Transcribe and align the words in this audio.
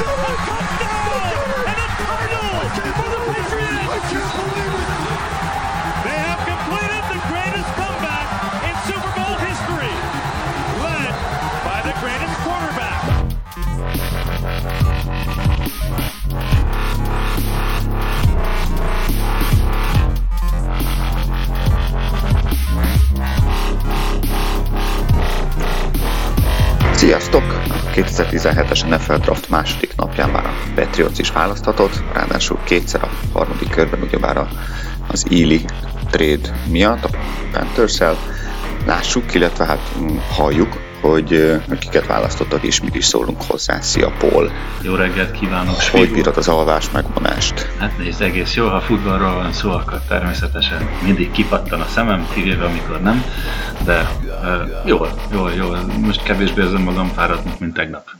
Sziasztok! 0.00 0.40
2017-es 27.94 28.88
NFL 28.88 29.14
Draft 29.14 29.48
második 29.48 29.96
napján 29.96 30.30
már 30.30 30.46
a 30.46 30.52
Patriots 30.74 31.18
is 31.18 31.30
választhatott, 31.30 32.02
ráadásul 32.12 32.58
kétszer 32.64 33.02
a 33.02 33.10
harmadik 33.32 33.70
körben 33.70 34.02
ugyebár 34.02 34.48
az 35.08 35.26
Ely 35.30 35.60
trade 36.10 36.60
miatt, 36.70 37.04
a 37.04 37.10
panthers 37.52 38.02
Lássuk, 38.86 39.34
illetve 39.34 39.64
hát 39.64 39.90
mm, 39.98 40.16
halljuk, 40.30 40.89
hogy 41.00 41.60
kiket 41.78 42.06
választottak, 42.06 42.62
és 42.62 42.80
mi 42.80 42.88
is 42.92 43.04
szólunk 43.04 43.42
hozzá. 43.42 43.80
Szia, 43.80 44.12
Paul! 44.18 44.50
Jó 44.82 44.94
reggelt 44.94 45.30
kívánok, 45.30 45.80
Spigó. 45.80 45.98
Hogy 45.98 46.12
bírod 46.12 46.36
az 46.36 46.48
alvás 46.48 46.90
megvonást? 46.90 47.72
Hát 47.78 47.98
nézd, 47.98 48.22
egész 48.22 48.54
jó, 48.54 48.66
ha 48.66 48.80
futballról 48.80 49.34
van 49.34 49.52
szó, 49.52 49.70
akkor 49.70 50.00
természetesen 50.08 50.88
mindig 51.04 51.30
kipattan 51.30 51.80
a 51.80 51.86
szemem, 51.86 52.26
kivéve 52.34 52.64
amikor 52.64 53.00
nem, 53.00 53.24
de 53.84 54.10
uh, 54.24 54.86
jól, 54.86 55.14
jól, 55.32 55.52
jól. 55.52 55.78
Most 56.00 56.22
kevésbé 56.22 56.62
érzem 56.62 56.82
magam 56.82 57.08
fáradtnak, 57.08 57.58
mint 57.58 57.74
tegnap 57.74 58.10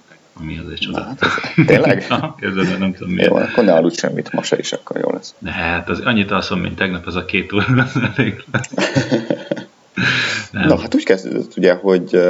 ami 0.41 0.61
azért 0.65 0.81
csoda. 0.81 1.03
Hát, 1.03 1.19
tényleg? 1.67 2.07
Képzeld 2.41 2.79
nem 2.79 2.93
tudom 2.93 3.13
miért. 3.13 3.31
Jó, 3.31 3.37
akkor 3.37 3.65
ne 3.65 3.73
aludj 3.73 3.97
semmit, 3.97 4.33
ma 4.33 4.43
se 4.43 4.59
is, 4.59 4.73
akkor 4.73 4.97
jó 5.01 5.13
lesz. 5.13 5.35
De 5.39 5.51
hát 5.51 5.89
az 5.89 6.01
annyit 6.01 6.31
alszom, 6.31 6.61
mint 6.61 6.77
tegnap, 6.77 7.07
az 7.07 7.17
a 7.17 7.25
két 7.25 7.53
óra 7.53 7.67
az 7.77 8.03
elég 8.17 8.45
lesz. 8.53 8.71
Na, 10.51 10.81
hát 10.81 10.95
úgy 10.95 11.05
kezdődött 11.05 11.57
ugye, 11.57 11.75
hogy 11.75 12.21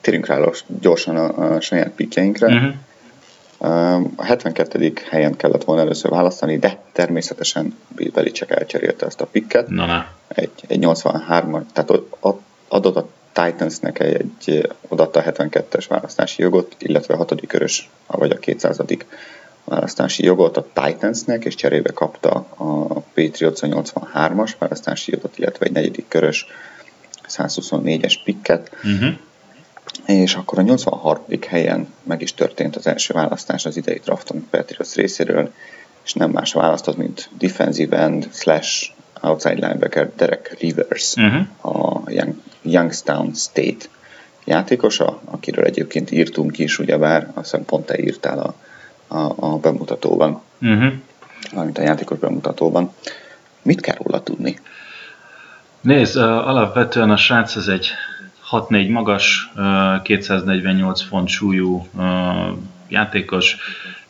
térjünk 0.00 0.26
rá 0.26 0.38
gyorsan 0.80 1.16
a, 1.16 1.54
a 1.54 1.60
saját 1.60 1.90
pikjeinkre. 1.90 2.46
Uh-huh. 2.46 2.74
A 4.16 4.24
72. 4.24 4.92
helyen 5.10 5.36
kellett 5.36 5.64
volna 5.64 5.82
először 5.82 6.10
választani, 6.10 6.58
de 6.58 6.78
természetesen 6.92 7.76
Bill 7.88 8.10
Belichick 8.10 8.50
elcserélte 8.50 9.06
ezt 9.06 9.20
a 9.20 9.26
pikket. 9.26 9.68
Na, 9.68 9.86
na. 9.86 10.06
Egy, 10.28 10.50
egy 10.66 10.78
83 10.78 11.66
tehát 11.72 11.90
adott 12.68 12.96
a 12.96 13.08
Titansnek 13.32 13.98
egy, 13.98 14.32
egy 14.46 14.68
odatta 14.88 15.20
a 15.20 15.22
72-es 15.22 15.84
választási 15.88 16.42
jogot, 16.42 16.74
illetve 16.78 17.14
a 17.14 17.16
6. 17.16 17.46
körös, 17.46 17.90
vagy 18.06 18.30
a 18.30 18.38
200. 18.38 18.80
választási 19.64 20.24
jogot 20.24 20.56
a 20.56 20.66
Titansnek, 20.72 21.44
és 21.44 21.54
cserébe 21.54 21.92
kapta 21.92 22.30
a 22.56 22.84
Patriots 23.14 23.62
a 23.62 23.66
83-as 23.66 24.50
választási 24.58 25.12
jogot, 25.12 25.38
illetve 25.38 25.66
egy 25.66 25.72
negyedik 25.72 26.08
körös 26.08 26.46
124-es 27.28 28.14
pikket. 28.24 28.70
Uh-huh 28.76 29.14
és 30.06 30.34
akkor 30.34 30.58
a 30.58 30.62
83. 30.62 31.24
helyen 31.48 31.92
meg 32.02 32.22
is 32.22 32.34
történt 32.34 32.76
az 32.76 32.86
első 32.86 33.14
választás 33.14 33.66
az 33.66 33.76
idei 33.76 34.00
drafton 34.04 34.46
Patriots 34.50 34.94
részéről, 34.94 35.52
és 36.04 36.12
nem 36.12 36.30
más 36.30 36.52
választott, 36.52 36.96
mint 36.96 37.28
defensive 37.38 37.98
end 37.98 38.28
slash 38.32 38.90
outside 39.20 39.66
linebacker 39.66 40.10
Derek 40.16 40.56
Rivers, 40.60 41.14
uh-huh. 41.14 41.76
a 41.76 42.02
Young, 42.10 42.34
Youngstown 42.62 43.34
State 43.34 43.86
játékosa, 44.44 45.20
akiről 45.24 45.64
egyébként 45.64 46.10
írtunk 46.10 46.58
is, 46.58 46.78
ugyebár, 46.78 47.30
azt 47.34 47.50
hiszem 47.50 47.64
pont 47.64 47.86
te 47.86 47.98
írtál 47.98 48.38
a, 48.38 48.54
a, 49.16 49.34
a 49.36 49.58
bemutatóban, 49.58 50.42
uh-huh. 50.60 50.92
valamint 51.52 51.78
a 51.78 51.82
játékos 51.82 52.18
bemutatóban. 52.18 52.92
Mit 53.62 53.80
kell 53.80 53.96
róla 54.02 54.22
tudni? 54.22 54.58
Nézd, 55.80 56.16
alapvetően 56.16 57.10
a 57.10 57.16
srác 57.16 57.56
ez 57.56 57.66
egy 57.66 57.90
6-4 58.68 58.90
magas, 58.90 59.50
248 60.02 61.02
font 61.02 61.28
súlyú 61.28 61.86
játékos, 62.88 63.56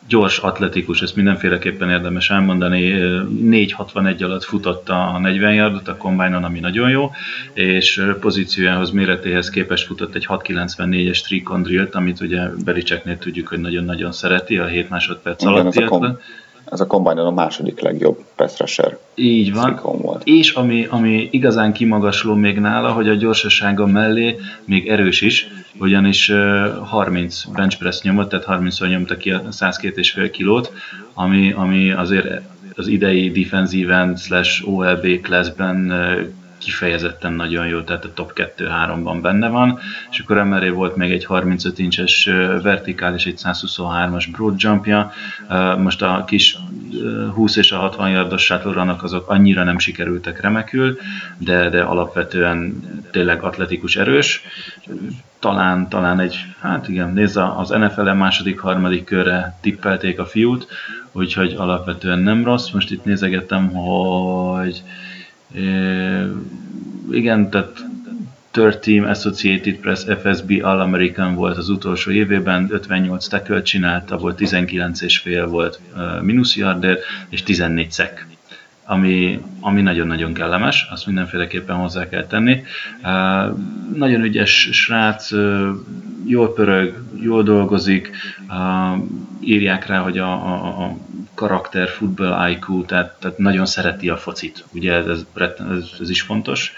gyors, 0.07 0.37
atletikus, 0.37 1.01
ezt 1.01 1.15
mindenféleképpen 1.15 1.89
érdemes 1.89 2.29
elmondani. 2.29 2.91
4.61 2.91 4.23
alatt 4.23 4.43
futott 4.43 4.89
a 4.89 5.17
40 5.21 5.53
yardot 5.53 5.87
a 5.87 5.97
kombájnon, 5.97 6.43
ami 6.43 6.59
nagyon 6.59 6.89
jó, 6.89 7.11
és 7.53 8.01
pozíciójához, 8.19 8.91
méretéhez 8.91 9.49
képest 9.49 9.85
futott 9.85 10.15
egy 10.15 10.25
6.94-es 10.29 11.21
trikondrilt, 11.21 11.95
amit 11.95 12.21
ugye 12.21 12.47
Belicseknél 12.65 13.17
tudjuk, 13.17 13.47
hogy 13.47 13.59
nagyon-nagyon 13.59 14.11
szereti, 14.11 14.57
a 14.57 14.65
7 14.65 14.89
másodperc 14.89 15.45
alatt. 15.45 15.73
Ez 16.71 16.79
a 16.79 16.85
combine 16.85 17.21
a 17.21 17.31
második 17.31 17.79
legjobb 17.79 18.25
pass. 18.35 18.79
Így 19.15 19.53
van. 19.53 19.79
Volt. 19.83 20.21
És 20.23 20.51
ami, 20.51 20.87
ami 20.89 21.27
igazán 21.31 21.73
kimagasló 21.73 22.33
még 22.33 22.59
nála, 22.59 22.91
hogy 22.91 23.09
a 23.09 23.13
gyorsasága 23.13 23.85
mellé 23.85 24.35
még 24.65 24.87
erős 24.87 25.21
is, 25.21 25.47
ugyanis 25.79 26.31
30 26.83 27.43
bench 27.43 27.77
press 27.77 28.01
nyomott, 28.01 28.29
tehát 28.29 28.61
30-szor 28.61 28.89
nyomta 28.89 29.17
ki 29.17 29.31
a 29.31 29.41
102,5 29.51 30.29
kilót, 30.31 30.71
ami, 31.13 31.51
ami 31.51 31.91
azért 31.91 32.41
az 32.75 32.87
idei 32.87 33.31
defensive 33.31 33.95
end 33.95 34.17
slash 34.17 34.67
OLB 34.67 35.21
classben 35.21 35.91
kifejezetten 36.65 37.33
nagyon 37.33 37.67
jó, 37.67 37.81
tehát 37.81 38.05
a 38.05 38.13
top 38.13 38.31
2-3-ban 38.57 39.19
benne 39.21 39.47
van, 39.47 39.79
és 40.11 40.19
akkor 40.19 40.37
emellé 40.37 40.69
volt 40.69 40.95
még 40.95 41.11
egy 41.11 41.25
35 41.25 41.79
incses 41.79 42.29
vertikál 42.61 43.13
és 43.13 43.25
egy 43.25 43.39
123-as 43.43 44.25
broad 44.31 44.61
jumpja, 44.61 45.11
most 45.77 46.01
a 46.01 46.23
kis 46.27 46.57
20 47.33 47.55
és 47.55 47.71
a 47.71 47.77
60 47.77 48.09
yardos 48.09 48.43
shuttle 48.43 48.95
azok 49.01 49.29
annyira 49.29 49.63
nem 49.63 49.79
sikerültek 49.79 50.41
remekül, 50.41 50.97
de, 51.37 51.69
de 51.69 51.81
alapvetően 51.81 52.83
tényleg 53.11 53.43
atletikus 53.43 53.95
erős, 53.95 54.41
talán, 55.39 55.89
talán 55.89 56.19
egy, 56.19 56.45
hát 56.59 56.87
igen, 56.87 57.13
nézd, 57.13 57.37
az 57.37 57.69
NFL-e 57.69 58.13
második, 58.13 58.59
harmadik 58.59 59.03
körre 59.03 59.57
tippelték 59.61 60.19
a 60.19 60.25
fiút, 60.25 60.67
úgyhogy 61.11 61.53
alapvetően 61.57 62.19
nem 62.19 62.43
rossz. 62.43 62.69
Most 62.69 62.91
itt 62.91 63.05
nézegettem, 63.05 63.67
hogy 63.67 64.83
igen, 67.11 67.49
tehát 67.49 67.85
Third 68.55 68.79
Team 68.79 69.03
Associated 69.05 69.75
Press 69.75 70.05
FSB 70.23 70.59
All-American 70.63 71.35
volt 71.35 71.57
az 71.57 71.69
utolsó 71.69 72.11
évében, 72.11 72.67
58 72.69 73.27
tackle 73.27 73.61
csinálta, 73.61 74.17
volt 74.17 74.35
19 74.35 75.01
és 75.01 75.17
fél 75.17 75.47
volt 75.47 75.79
uh, 75.95 76.21
minusz 76.21 76.55
yardért, 76.55 77.03
és 77.29 77.43
14 77.43 77.91
szek 77.91 78.27
ami, 78.87 79.41
ami 79.59 79.81
nagyon-nagyon 79.81 80.33
kellemes, 80.33 80.87
azt 80.91 81.05
mindenféleképpen 81.05 81.75
hozzá 81.75 82.09
kell 82.09 82.25
tenni. 82.25 82.63
Nagyon 83.95 84.21
ügyes 84.21 84.69
srác, 84.71 85.31
uh, 85.31 85.67
jól 86.25 86.53
pörög, 86.53 87.03
jól 87.19 87.43
dolgozik, 87.43 88.11
uh, 88.49 89.03
írják 89.39 89.87
rá, 89.87 89.99
hogy 89.99 90.17
a, 90.17 90.31
a, 90.31 90.83
a 90.83 90.97
karakter, 91.35 91.89
football 91.89 92.49
IQ, 92.49 92.85
tehát, 92.85 93.15
tehát 93.19 93.37
nagyon 93.37 93.65
szereti 93.65 94.09
a 94.09 94.17
focit. 94.17 94.63
Ugye 94.73 94.93
ez, 94.93 95.07
ez, 95.07 95.25
ez, 95.69 95.89
ez 95.99 96.09
is 96.09 96.21
fontos 96.21 96.73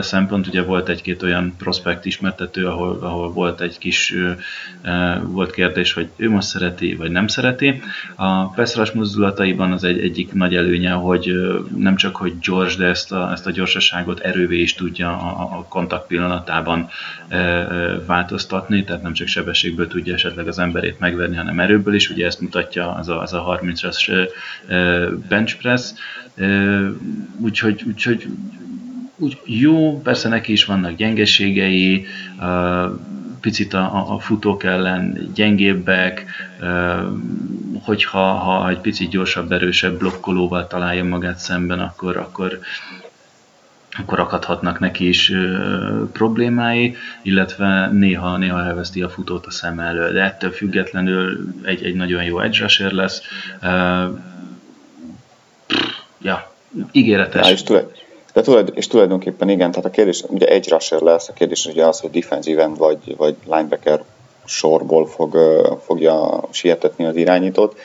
szempont. 0.00 0.46
Ugye 0.46 0.62
volt 0.62 0.88
egy-két 0.88 1.22
olyan 1.22 1.54
prospekt 1.58 2.04
ismertető, 2.04 2.66
ahol, 2.66 2.98
ahol 3.00 3.32
volt 3.32 3.60
egy 3.60 3.78
kis 3.78 4.14
volt 5.22 5.50
kérdés, 5.50 5.92
hogy 5.92 6.08
ő 6.16 6.30
most 6.30 6.46
szereti, 6.46 6.94
vagy 6.94 7.10
nem 7.10 7.26
szereti. 7.26 7.82
A 8.14 8.48
Peszras 8.48 8.92
mozdulataiban 8.92 9.72
az 9.72 9.84
egy, 9.84 9.98
egyik 9.98 10.32
nagy 10.32 10.54
előnye, 10.54 10.90
hogy 10.90 11.32
nem 11.76 11.96
csak, 11.96 12.16
hogy 12.16 12.38
gyors, 12.38 12.76
de 12.76 12.86
ezt 12.86 13.12
a, 13.12 13.32
ezt 13.32 13.46
a 13.46 13.50
gyorsaságot 13.50 14.20
erővé 14.20 14.60
is 14.60 14.74
tudja 14.74 15.08
a, 15.08 15.58
a 15.58 15.66
kontakt 15.68 16.06
pillanatában 16.06 16.88
változtatni, 18.06 18.84
tehát 18.84 19.02
nem 19.02 19.12
csak 19.12 19.26
sebességből 19.26 19.88
tudja 19.88 20.14
esetleg 20.14 20.48
az 20.48 20.58
emberét 20.58 20.98
megverni, 20.98 21.36
hanem 21.36 21.60
erőből 21.60 21.94
is. 21.94 22.10
Ugye 22.10 22.26
ezt 22.26 22.40
mutatja 22.40 22.94
az 22.94 23.08
a, 23.08 23.22
az 23.22 23.32
a 23.32 23.58
30-as 23.62 24.28
bench 25.28 25.56
press. 25.56 25.92
Úgyhogy, 27.40 27.82
úgyhogy 27.86 28.26
úgy 29.16 29.40
jó, 29.44 30.00
persze 30.00 30.28
neki 30.28 30.52
is 30.52 30.64
vannak 30.64 30.96
gyengeségei, 30.96 32.06
picit 33.40 33.74
a, 33.74 34.14
a 34.14 34.18
futók 34.18 34.64
ellen 34.64 35.30
gyengébbek, 35.34 36.24
hogyha 37.82 38.32
ha 38.32 38.68
egy 38.68 38.78
picit 38.78 39.10
gyorsabb, 39.10 39.52
erősebb 39.52 39.98
blokkolóval 39.98 40.66
találja 40.66 41.04
magát 41.04 41.38
szemben, 41.38 41.80
akkor, 41.80 42.16
akkor, 42.16 42.58
akkor 43.98 44.20
akadhatnak 44.20 44.78
neki 44.78 45.08
is 45.08 45.30
ö, 45.30 46.10
problémái, 46.12 46.96
illetve 47.22 47.90
néha, 47.92 48.36
néha 48.36 48.64
elveszti 48.64 49.02
a 49.02 49.08
futót 49.08 49.46
a 49.46 49.50
szem 49.50 49.78
elől, 49.78 50.12
de 50.12 50.22
ettől 50.22 50.50
függetlenül 50.50 51.54
egy, 51.62 51.84
egy 51.84 51.94
nagyon 51.94 52.24
jó 52.24 52.40
edge 52.40 52.66
lesz. 52.78 53.22
Uh, 53.62 54.18
ja, 56.22 56.52
ígéretes. 56.92 57.46
Ja, 57.46 57.52
és 57.52 57.62
de 58.36 58.42
tulajdon, 58.42 58.76
és 58.76 58.86
tulajdonképpen 58.86 59.48
igen, 59.48 59.70
tehát 59.70 59.84
a 59.84 59.90
kérdés, 59.90 60.22
ugye 60.28 60.46
egy 60.46 60.68
rusher 60.68 61.00
lesz, 61.00 61.28
a 61.28 61.32
kérdés 61.32 61.66
ugye 61.66 61.86
az, 61.86 62.00
hogy 62.00 62.10
defensive 62.10 62.62
end 62.62 62.78
vagy, 62.78 63.16
vagy 63.16 63.36
linebacker 63.44 64.02
sorból 64.44 65.06
fog, 65.06 65.36
fogja 65.84 66.40
sietetni 66.50 67.04
az 67.04 67.16
irányítót. 67.16 67.78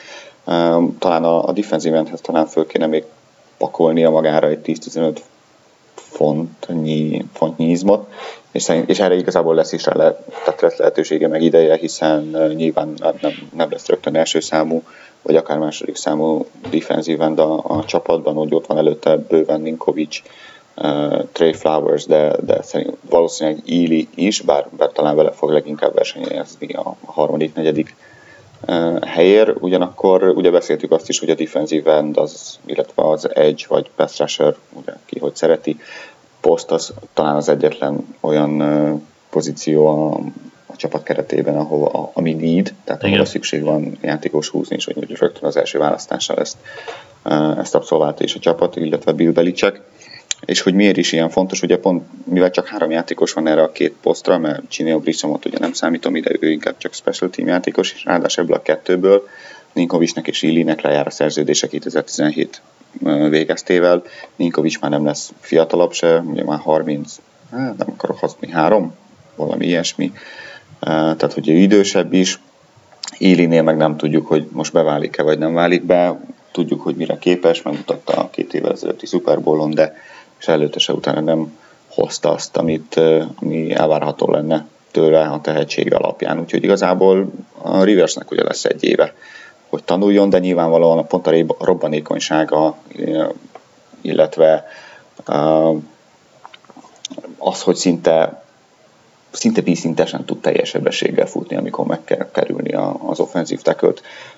Talán 0.98 1.24
a, 1.24 1.44
a 1.44 1.52
defensív 1.52 1.92
talán 2.22 2.46
föl 2.46 2.66
kéne 2.66 2.86
még 2.86 3.04
pakolnia 3.56 4.10
magára 4.10 4.48
egy 4.48 4.60
10-15 4.64 5.16
fontnyi, 5.94 7.24
fontnyi 7.34 7.70
izmot, 7.70 8.10
és, 8.50 8.62
szerint, 8.62 8.88
és 8.88 9.00
erre 9.00 9.14
igazából 9.14 9.54
lesz 9.54 9.72
is 9.72 9.84
le, 9.84 10.24
tehát 10.44 10.60
lesz 10.60 10.76
lehetősége 10.76 11.28
meg 11.28 11.42
ideje, 11.42 11.76
hiszen 11.76 12.22
nyilván 12.54 12.94
nem, 13.20 13.32
nem 13.54 13.70
lesz 13.70 13.86
rögtön 13.86 14.16
első 14.16 14.40
számú, 14.40 14.82
vagy 15.22 15.36
akár 15.36 15.58
második 15.58 15.96
számú 15.96 16.46
defensív 16.70 17.20
end 17.20 17.38
a, 17.38 17.62
a 17.66 17.84
csapatban, 17.84 18.34
hogy 18.34 18.54
ott 18.54 18.66
van 18.66 18.78
előtte 18.78 19.16
bőven 19.16 19.60
Ninkovic, 19.60 20.22
uh, 20.76 21.24
Trey 21.32 21.52
Flowers, 21.52 22.06
de, 22.06 22.36
de 22.44 22.62
szerint 22.62 22.96
valószínűleg 23.10 23.62
Ely 23.66 24.08
is, 24.14 24.40
bár, 24.40 24.68
bár 24.76 24.90
talán 24.90 25.16
vele 25.16 25.30
fog 25.30 25.50
leginkább 25.50 25.94
versenyezni 25.94 26.72
a 26.72 26.96
harmadik, 27.04 27.54
negyedik 27.54 27.96
uh, 28.68 29.04
helyér. 29.04 29.54
Ugyanakkor 29.60 30.22
ugye 30.22 30.50
beszéltük 30.50 30.92
azt 30.92 31.08
is, 31.08 31.18
hogy 31.18 31.30
a 31.30 31.34
defensive 31.34 31.92
end, 31.92 32.16
az, 32.16 32.58
illetve 32.64 33.08
az 33.08 33.34
edge 33.34 33.64
vagy 33.68 33.90
pass 33.96 34.18
rusher, 34.18 34.56
ugye 34.72 34.92
ki 35.06 35.18
hogy 35.18 35.36
szereti, 35.36 35.80
poszt 36.40 36.70
az 36.70 36.92
talán 37.14 37.36
az 37.36 37.48
egyetlen 37.48 38.16
olyan 38.20 38.60
uh, 38.60 39.00
pozíció 39.30 39.86
a, 39.86 40.20
a 40.72 40.76
csapat 40.76 41.02
keretében, 41.02 41.56
ahova, 41.56 42.10
ami 42.14 42.32
need, 42.32 42.74
tehát 42.84 43.02
ahol 43.02 43.24
szükség 43.24 43.62
van 43.62 43.98
játékos 44.00 44.48
húzni, 44.48 44.76
és 44.76 44.84
hogy 44.84 45.16
rögtön 45.18 45.48
az 45.48 45.56
első 45.56 45.78
választással 45.78 46.36
ezt, 46.36 46.56
ezt 47.58 47.74
abszolválta 47.74 48.24
is 48.24 48.34
a 48.34 48.38
csapat, 48.38 48.76
illetve 48.76 49.12
Bill 49.12 49.32
Belichick 49.32 49.80
és 50.44 50.60
hogy 50.60 50.74
miért 50.74 50.96
is 50.96 51.12
ilyen 51.12 51.30
fontos, 51.30 51.62
ugye 51.62 51.78
pont, 51.78 52.04
mivel 52.24 52.50
csak 52.50 52.66
három 52.66 52.90
játékos 52.90 53.32
van 53.32 53.46
erre 53.46 53.62
a 53.62 53.72
két 53.72 53.94
posztra, 54.00 54.38
mert 54.38 54.62
Csineo 54.68 54.98
Brissomot 54.98 55.44
ugye 55.44 55.58
nem 55.58 55.72
számítom 55.72 56.16
ide, 56.16 56.30
ő 56.40 56.50
inkább 56.50 56.74
csak 56.78 56.94
special 56.94 57.30
team 57.30 57.48
játékos, 57.48 57.92
és 57.92 58.04
ráadásul 58.04 58.44
ebből 58.44 58.56
a 58.56 58.62
kettőből 58.62 59.28
Ninkovicsnek 59.72 60.26
és 60.26 60.42
Illinek 60.42 60.80
lejár 60.80 61.06
a 61.06 61.10
szerződése 61.10 61.66
2017 61.66 62.62
végeztével. 63.28 64.02
Ninkovics 64.36 64.80
már 64.80 64.90
nem 64.90 65.04
lesz 65.04 65.32
fiatalabb 65.40 65.92
se, 65.92 66.18
ugye 66.18 66.44
már 66.44 66.58
30, 66.58 67.16
hát 67.50 67.76
nem 67.76 67.90
akarok 67.90 68.18
hazudni, 68.18 68.50
három, 68.50 68.94
valami 69.34 69.66
ilyesmi. 69.66 70.12
Tehát, 70.86 71.32
hogy 71.32 71.48
ő 71.48 71.52
idősebb 71.52 72.12
is, 72.12 72.40
Illinél 73.18 73.62
meg 73.62 73.76
nem 73.76 73.96
tudjuk, 73.96 74.26
hogy 74.26 74.48
most 74.52 74.72
beválik-e 74.72 75.22
vagy 75.22 75.38
nem 75.38 75.54
válik 75.54 75.82
be. 75.82 76.20
Tudjuk, 76.52 76.80
hogy 76.80 76.96
mire 76.96 77.18
képes, 77.18 77.62
megmutatta 77.62 78.12
a 78.12 78.30
két 78.30 78.54
évvel 78.54 78.72
ezelőtti 78.72 79.06
Super 79.06 79.40
Bowl-on, 79.40 79.70
de 79.70 79.96
és 80.38 80.48
előtte 80.48 80.78
se 80.78 80.92
utána 80.92 81.20
nem 81.20 81.58
hozta 81.88 82.30
azt, 82.30 82.56
amit, 82.56 83.00
ami 83.40 83.74
elvárható 83.74 84.30
lenne 84.30 84.66
tőle 84.90 85.20
a 85.20 85.40
tehetség 85.40 85.94
alapján. 85.94 86.40
Úgyhogy 86.40 86.64
igazából 86.64 87.32
a 87.62 87.82
Riversnek 87.82 88.30
ugye 88.30 88.42
lesz 88.42 88.64
egy 88.64 88.84
éve, 88.84 89.14
hogy 89.68 89.84
tanuljon, 89.84 90.30
de 90.30 90.38
nyilvánvalóan 90.38 90.98
a 90.98 91.02
pont 91.02 91.26
a 91.26 91.64
robbanékonysága, 91.64 92.76
illetve 94.00 94.64
az, 97.38 97.62
hogy 97.62 97.76
szinte 97.76 98.41
szinte 99.32 99.60
vízszintesen 99.60 100.24
tud 100.24 100.40
teljes 100.40 100.68
sebességgel 100.68 101.26
futni, 101.26 101.56
amikor 101.56 101.86
meg 101.86 102.04
kell 102.04 102.30
kerülni 102.32 102.72
az 103.08 103.20
offenzív 103.20 103.60
tackle 103.60 103.92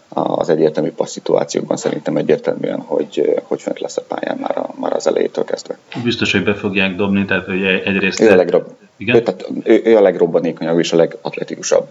az 0.08 0.48
egyértelmű 0.48 0.90
passz 0.90 1.12
szituációkban 1.12 1.76
szerintem 1.76 2.16
egyértelműen, 2.16 2.80
hogy, 2.80 3.40
hogy 3.42 3.62
fent 3.62 3.80
lesz 3.80 3.96
a 3.96 4.02
pályán 4.08 4.36
már, 4.36 4.58
a, 4.58 4.74
már 4.80 4.92
az 4.92 5.06
elejétől 5.06 5.44
kezdve. 5.44 5.78
Biztos, 6.02 6.32
hogy 6.32 6.44
be 6.44 6.54
fogják 6.54 6.96
dobni, 6.96 7.24
tehát 7.24 7.44
hogy 7.44 7.64
egyrészt... 7.64 8.20
Ő 8.20 8.30
a, 8.30 8.36
legrobb, 8.36 8.76
Igen? 8.96 9.16
Ő, 9.16 9.22
tehát 9.22 9.46
ő, 9.62 9.80
ő 9.84 9.96
a 9.96 10.00
legrobbanékonyabb 10.00 10.78
és 10.78 10.92
a 10.92 10.96
legatletikusabb, 10.96 11.88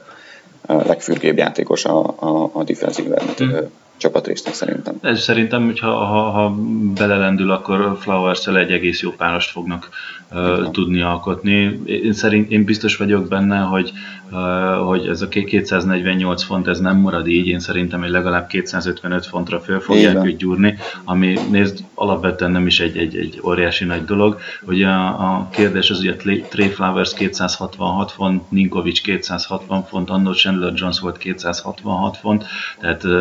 legfürgébb 0.68 1.38
játékos 1.38 1.86
a, 1.86 2.00
a, 2.20 2.50
a 2.54 2.64
defensív 2.64 3.06
mm 3.44 3.50
csapatrésznek 3.98 4.54
szerintem. 4.54 4.96
Ez 5.02 5.22
szerintem, 5.22 5.66
hogyha 5.66 6.06
ha, 6.06 6.22
ha 6.30 6.56
belelendül, 6.94 7.52
akkor 7.52 7.98
flowers 8.00 8.48
egy 8.48 8.72
egész 8.72 9.02
jó 9.02 9.12
párost 9.12 9.52
fognak 9.52 9.90
uh, 10.34 10.72
tudni 10.72 11.02
alkotni. 11.02 11.82
Én, 11.86 12.14
szerint, 12.14 12.52
én 12.52 12.64
biztos 12.64 12.96
vagyok 12.98 13.28
benne, 13.28 13.58
hogy, 13.60 13.92
uh, 14.32 14.88
hogy 14.88 15.08
ez 15.08 15.22
a 15.22 15.28
248 15.28 16.44
font 16.44 16.68
ez 16.68 16.80
nem 16.80 16.98
marad 16.98 17.28
így, 17.28 17.48
én 17.48 17.60
szerintem 17.60 18.02
hogy 18.02 18.10
legalább 18.10 18.48
255 18.48 19.26
fontra 19.26 19.60
föl 19.60 19.80
fogják 19.80 20.26
őt 20.26 20.38
gyúrni, 20.38 20.78
ami 21.04 21.38
nézd, 21.52 21.84
alapvetően 21.94 22.52
nem 22.52 22.68
is 22.68 22.80
egy, 22.80 22.98
egy, 22.98 23.16
egy 23.16 23.42
óriási 23.46 23.86
nagy 23.86 24.06
dolog. 24.06 24.40
Ugye 24.62 24.88
a, 24.88 25.08
a 25.08 25.50
kérdés 25.52 25.90
az, 25.90 25.98
hogy 25.98 26.08
a 26.08 26.44
Trey 26.50 26.68
Flowers 26.68 27.14
266 27.14 28.12
font, 28.12 28.52
Ninkovic 28.52 29.02
260 29.02 29.84
font, 29.84 30.10
Arnold 30.10 30.36
Chandler 30.36 30.74
Jones 30.76 31.00
volt 31.00 31.18
266 31.18 32.18
font, 32.18 32.46
tehát 32.80 33.04
uh, 33.04 33.12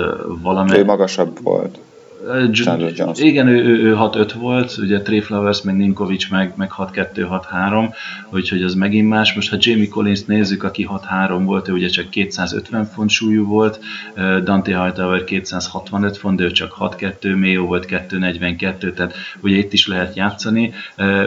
valami 0.42 0.76
ő 0.76 0.84
magasabb 0.84 1.42
volt. 1.42 1.78
Jones. 2.52 3.18
Igen, 3.18 3.48
ő, 3.48 3.64
ő, 3.64 3.82
ő 3.82 3.94
6-5 3.98 4.32
volt, 4.36 4.76
ugye 4.78 5.00
Trey 5.00 5.20
Flowers, 5.20 5.62
meg 5.62 5.76
Ninkovic, 5.76 6.28
meg, 6.28 6.52
meg 6.56 6.70
6-2-6-3, 6.76 7.94
úgyhogy 8.30 8.62
az 8.62 8.74
megint 8.74 9.08
más. 9.08 9.32
Most 9.32 9.50
ha 9.50 9.56
Jamie 9.60 9.88
Collins 9.88 10.24
nézzük, 10.24 10.62
aki 10.62 10.88
6-3 10.90 11.40
volt, 11.44 11.68
ő 11.68 11.72
ugye 11.72 11.88
csak 11.88 12.10
250 12.10 12.84
font 12.84 13.10
súlyú 13.10 13.46
volt, 13.46 13.80
Dante 14.42 14.82
Hightower 14.82 15.24
265 15.24 16.16
font, 16.16 16.36
de 16.36 16.44
ő 16.44 16.50
csak 16.50 16.74
6-2, 16.78 17.38
Mayo 17.38 17.64
volt 17.64 17.84
242, 17.84 18.92
tehát 18.92 19.14
ugye 19.40 19.56
itt 19.56 19.72
is 19.72 19.86
lehet 19.86 20.16
játszani. 20.16 20.72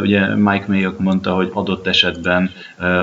Ugye 0.01 0.35
Mike 0.35 0.65
Mayo 0.67 0.91
mondta, 0.97 1.33
hogy 1.33 1.49
adott 1.53 1.87
esetben 1.87 2.51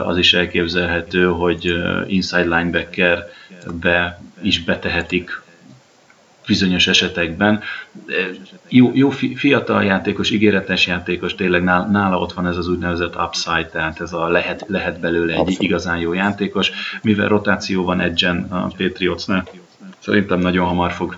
az 0.05 0.19
is 0.19 0.35
elképzelhető, 0.35 1.25
hogy 1.25 1.75
inside 2.07 2.57
linebacker 2.57 3.25
be 3.81 4.21
is 4.43 4.65
betehetik 4.65 5.42
bizonyos 6.47 6.87
esetekben. 6.87 7.63
Jó, 8.69 8.91
jó 8.95 9.11
fiatal 9.35 9.85
játékos, 9.85 10.31
ígéretes 10.31 10.87
játékos, 10.87 11.35
tényleg 11.35 11.63
nála 11.63 12.19
ott 12.19 12.33
van 12.33 12.47
ez 12.47 12.57
az 12.57 12.69
úgynevezett 12.69 13.17
upside, 13.17 13.69
tehát 13.73 14.01
ez 14.01 14.13
a 14.13 14.29
lehet, 14.29 14.65
lehet 14.69 15.01
belőle 15.01 15.33
egy 15.33 15.39
Abszolút. 15.39 15.63
igazán 15.63 15.99
jó 15.99 16.13
játékos, 16.13 16.71
mivel 17.03 17.29
rotáció 17.29 17.85
van 17.85 18.01
edgen 18.01 18.47
a 18.51 18.67
Patriotsnál, 18.77 19.49
szerintem 19.99 20.39
nagyon 20.39 20.67
hamar 20.67 20.93
fog 20.93 21.17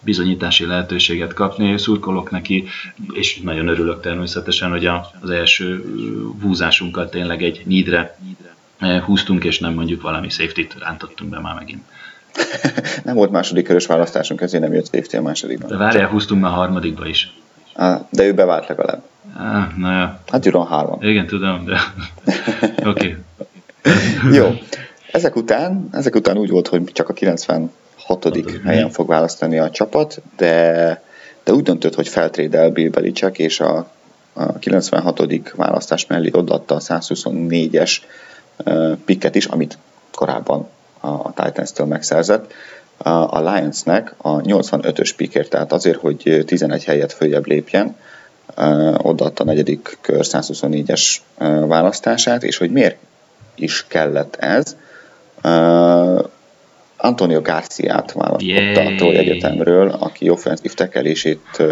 bizonyítási 0.00 0.66
lehetőséget 0.66 1.32
kapni, 1.32 1.78
szurkolok 1.78 2.30
neki, 2.30 2.64
és 3.12 3.40
nagyon 3.40 3.68
örülök 3.68 4.00
természetesen, 4.00 4.70
hogy 4.70 4.86
az 5.20 5.30
első 5.30 5.84
húzásunkkal 6.40 7.08
tényleg 7.08 7.42
egy 7.42 7.62
nidre 7.64 8.18
húztunk, 9.04 9.44
és 9.44 9.58
nem 9.58 9.74
mondjuk 9.74 10.02
valami 10.02 10.28
safety-t 10.28 10.74
rántottunk 10.78 11.30
be 11.30 11.40
már 11.40 11.54
megint. 11.54 11.82
nem 13.04 13.14
volt 13.14 13.30
második 13.30 13.64
körös 13.64 13.86
választásunk, 13.86 14.40
ezért 14.40 14.62
nem 14.62 14.72
jött 14.72 14.94
safety 14.94 15.16
a 15.16 15.22
másodikban. 15.22 15.68
De 15.68 15.76
várjál, 15.76 16.08
húztunk 16.08 16.40
már 16.40 16.52
a 16.52 16.54
harmadikba 16.54 17.06
is. 17.06 17.32
De 18.10 18.24
ő 18.24 18.34
bevált 18.34 18.68
legalább. 18.68 19.02
Ah, 19.36 19.76
na 19.76 20.00
jó. 20.00 20.06
Hát 20.26 20.40
Gyuron 20.40 20.66
hárman. 20.66 21.02
Igen, 21.02 21.26
tudom, 21.26 21.64
de 21.64 21.80
oké. 22.90 23.16
Jó. 24.32 24.54
Ezek 25.12 25.36
után, 25.36 25.88
ezek 25.92 26.14
után 26.14 26.38
úgy 26.38 26.50
volt, 26.50 26.68
hogy 26.68 26.84
csak 26.84 27.08
a 27.08 27.12
96. 27.12 27.70
helyen 28.64 28.90
fog 28.90 29.08
választani 29.08 29.58
a 29.58 29.70
csapat, 29.70 30.22
de, 30.36 31.02
de 31.44 31.52
úgy 31.52 31.62
döntött, 31.62 31.94
hogy 31.94 32.08
feltrédel 32.08 32.70
Bill 32.70 32.90
Belichick, 32.90 33.38
és 33.38 33.60
a, 33.60 33.90
a 34.32 34.58
96. 34.58 35.22
választás 35.56 36.06
mellé 36.06 36.30
odaadta 36.32 36.74
a 36.74 36.80
124-es 36.80 37.96
uh, 38.64 38.96
picket 39.04 39.34
is, 39.34 39.44
amit 39.44 39.78
korábban 40.14 40.68
a 41.00 41.32
Titans-től 41.32 41.86
megszerzett, 41.86 42.52
a 43.28 43.40
Lionsnek 43.40 44.14
a 44.16 44.36
85-ös 44.36 45.12
piker, 45.16 45.46
tehát 45.46 45.72
azért, 45.72 45.98
hogy 45.98 46.42
11 46.46 46.84
helyet 46.84 47.12
följebb 47.12 47.46
lépjen, 47.46 47.96
odaadta 48.96 49.42
a 49.42 49.46
negyedik 49.46 49.98
kör 50.00 50.20
124-es 50.22 51.16
választását, 51.66 52.42
és 52.42 52.56
hogy 52.56 52.70
miért 52.70 52.96
is 53.54 53.84
kellett 53.88 54.36
ez. 54.36 54.76
Antonio 56.96 57.40
Garciát 57.40 58.12
választotta 58.12 58.80
a 58.80 58.94
Troy 58.96 59.16
Egyetemről, 59.16 59.88
aki 59.88 60.28
offenzív 60.28 60.74
tekelését 60.74 61.62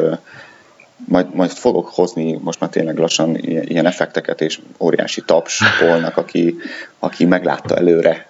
majd, 1.04 1.34
majd 1.34 1.50
fogok 1.50 1.88
hozni 1.88 2.38
most 2.42 2.60
már 2.60 2.70
tényleg 2.70 2.98
lassan 2.98 3.36
ilyen 3.36 3.86
effekteket, 3.86 4.40
és 4.40 4.60
óriási 4.78 5.22
taps 5.26 5.62
Polnak, 5.78 6.16
aki, 6.16 6.56
aki 6.98 7.24
meglátta 7.24 7.76
előre 7.76 8.26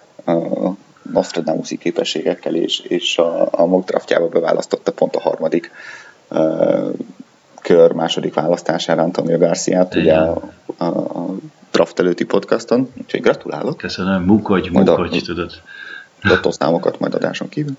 Nostradamus-i 1.13 1.77
képességekkel, 1.77 2.55
és, 2.55 2.79
és 2.79 3.17
a, 3.17 3.47
a 3.51 3.65
mock 3.65 3.87
draftjába 3.87 4.27
beválasztotta 4.27 4.91
pont 4.91 5.15
a 5.15 5.19
harmadik 5.19 5.71
uh, 6.29 6.93
kör 7.61 7.91
második 7.91 8.33
választására 8.33 9.01
Antonio 9.01 9.37
Garciát, 9.37 9.95
ugye 9.95 10.13
a, 10.13 10.41
a, 10.77 10.85
a 10.85 11.35
draft 11.71 11.99
előtti 11.99 12.23
podcaston, 12.23 12.89
úgyhogy 13.01 13.21
gratulálok. 13.21 13.77
Köszönöm, 13.77 14.23
mukodj, 14.23 14.69
mukodj, 14.69 15.19
tudod. 15.19 15.51
Lottoznámokat 16.21 16.99
majd 16.99 17.13
adáson 17.13 17.49
kívül. 17.49 17.75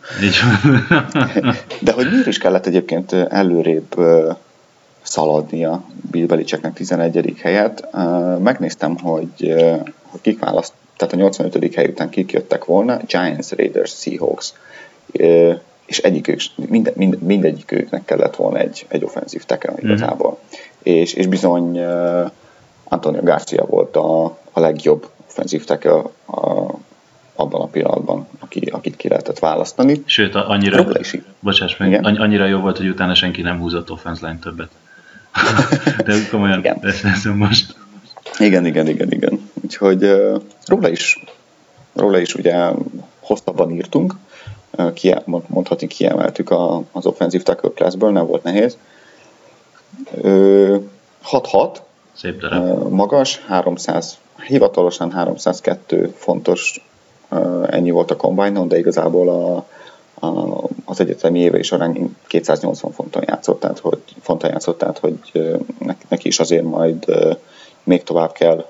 De 1.80 1.92
hogy 1.92 2.10
miért 2.10 2.26
is 2.26 2.38
kellett 2.38 2.66
egyébként 2.66 3.12
előrébb 3.12 3.94
szaladnia 5.02 5.84
Bill 6.10 6.26
Belichicknek 6.26 6.72
11. 6.72 7.34
helyet, 7.42 7.88
megnéztem, 8.42 8.96
hogy, 8.98 9.54
hogy 10.02 10.20
kik 10.20 10.38
választ, 10.38 10.72
tehát 10.98 11.14
a 11.14 11.16
85. 11.16 11.74
hely 11.74 11.86
után 11.86 12.08
kik 12.08 12.32
jöttek 12.32 12.64
volna, 12.64 13.00
Giants, 13.06 13.50
Raiders, 13.50 14.00
Seahawks 14.00 14.52
és 15.88 15.98
egyikük, 15.98 16.40
mind, 16.54 16.92
mind, 16.96 17.22
mindegyiküknek 17.22 18.04
kellett 18.04 18.36
volna 18.36 18.58
egy, 18.58 18.86
egy 18.88 19.04
offenzív 19.04 19.44
tackle 19.44 19.72
mhm. 19.72 19.86
igazából. 19.86 20.30
Mm. 20.30 20.58
És, 20.82 21.12
és 21.12 21.26
bizony 21.26 21.80
Antonio 22.84 23.22
Garcia 23.22 23.64
volt 23.64 23.96
a, 23.96 24.24
a 24.52 24.60
legjobb 24.60 25.08
offenzív 25.28 25.64
a, 25.68 26.10
abban 27.34 27.60
a 27.60 27.66
pillanatban, 27.66 28.26
aki, 28.38 28.60
akit 28.60 28.96
ki 28.96 29.08
lehetett 29.08 29.38
választani. 29.38 30.02
Sőt, 30.04 30.34
annyira, 30.34 30.86
bocsáss 31.40 31.76
meg, 31.76 31.88
Igen. 31.88 32.04
annyira 32.04 32.46
jó 32.46 32.58
volt, 32.58 32.76
hogy 32.76 32.88
utána 32.88 33.14
senki 33.14 33.42
nem 33.42 33.58
húzott 33.58 33.90
offense 33.90 34.26
line 34.26 34.38
többet. 34.38 34.70
De 36.06 36.14
komolyan 36.30 36.58
igen. 36.58 36.78
beszélszem 36.80 37.36
most. 37.36 37.74
Igen, 38.38 38.66
igen, 38.66 38.88
igen, 38.88 39.12
igen. 39.12 39.47
Úgyhogy 39.68 40.02
róla 40.66 40.88
is, 40.88 41.24
róla 41.94 42.18
is 42.18 42.34
ugye 42.34 42.70
hosszabban 43.20 43.70
írtunk, 43.70 44.14
kie, 44.94 45.22
mondhatni 45.24 45.86
kiemeltük 45.86 46.50
a, 46.50 46.82
az 46.92 47.06
offensive 47.06 47.42
tackle 47.42 47.70
classből, 47.74 48.10
nem 48.10 48.26
volt 48.26 48.42
nehéz. 48.42 48.76
Uh, 50.12 50.82
6-6, 51.30 51.76
Szép 52.12 52.40
darab. 52.40 52.92
magas, 52.92 53.38
300, 53.38 54.18
hivatalosan 54.46 55.12
302 55.12 56.14
fontos 56.16 56.88
ennyi 57.66 57.90
volt 57.90 58.10
a 58.10 58.16
combine 58.16 58.66
de 58.66 58.78
igazából 58.78 59.28
a, 59.28 59.66
a, 60.26 60.62
az 60.84 61.00
egyetemi 61.00 61.38
éve 61.38 61.62
során 61.62 62.16
280 62.26 62.92
fonton 62.92 63.22
játszott, 63.26 63.60
tehát 63.60 63.78
hogy, 63.78 64.02
fonton 64.20 64.50
játszott, 64.50 64.78
tehát 64.78 64.98
hogy 64.98 65.18
neki 66.08 66.28
is 66.28 66.40
azért 66.40 66.64
majd 66.64 67.04
még 67.82 68.02
tovább 68.02 68.32
kell, 68.32 68.66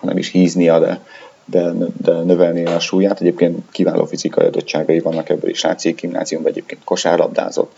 hanem 0.00 0.16
is 0.16 0.30
híznia, 0.30 0.78
de, 0.78 1.00
de, 1.44 1.72
de 1.96 2.12
növelni 2.12 2.64
a 2.64 2.78
súlyát. 2.78 3.20
Egyébként 3.20 3.70
kiváló 3.70 4.04
fizikai 4.04 4.46
adottságai 4.46 5.00
vannak 5.00 5.28
ebből 5.28 5.50
is 5.50 5.62
látszik, 5.62 6.00
gimnáziumban 6.00 6.50
egyébként 6.50 6.84
kosárlabdázott, 6.84 7.72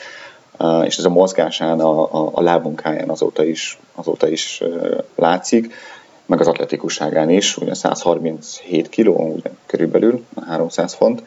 és 0.85 0.97
ez 0.97 1.05
a 1.05 1.09
mozgásán, 1.09 1.81
a, 1.81 2.03
a, 2.03 2.31
a 2.33 2.43
lábmunkáján 2.43 3.09
azóta 3.09 3.45
is, 3.45 3.79
azóta 3.95 4.29
is 4.29 4.63
látszik 5.15 5.75
meg 6.31 6.41
az 6.41 6.47
atletikusságán 6.47 7.31
is, 7.31 7.57
ugye 7.57 7.75
137 7.75 8.89
kg, 8.89 9.07
ugye 9.09 9.51
körülbelül 9.67 10.25
300 10.47 10.95
font. 10.95 11.23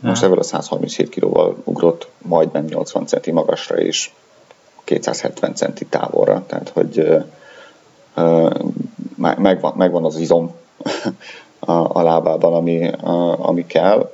Most 0.00 0.22
ebből 0.22 0.38
a 0.38 0.42
137 0.42 1.08
kilóval 1.08 1.56
ugrott 1.64 2.08
majdnem 2.18 2.64
80 2.64 3.06
centi 3.06 3.30
magasra 3.30 3.76
és 3.76 4.10
270 4.84 5.54
centi 5.54 5.84
távolra, 5.84 6.44
tehát 6.46 6.68
hogy 6.68 7.16
megvan, 9.34 9.72
megvan 9.76 10.04
az 10.04 10.16
izom 10.16 10.54
a, 11.58 11.72
a 11.72 12.02
lábában, 12.02 12.54
ami, 12.54 12.88
a, 12.88 13.46
ami 13.48 13.66
kell. 13.66 14.10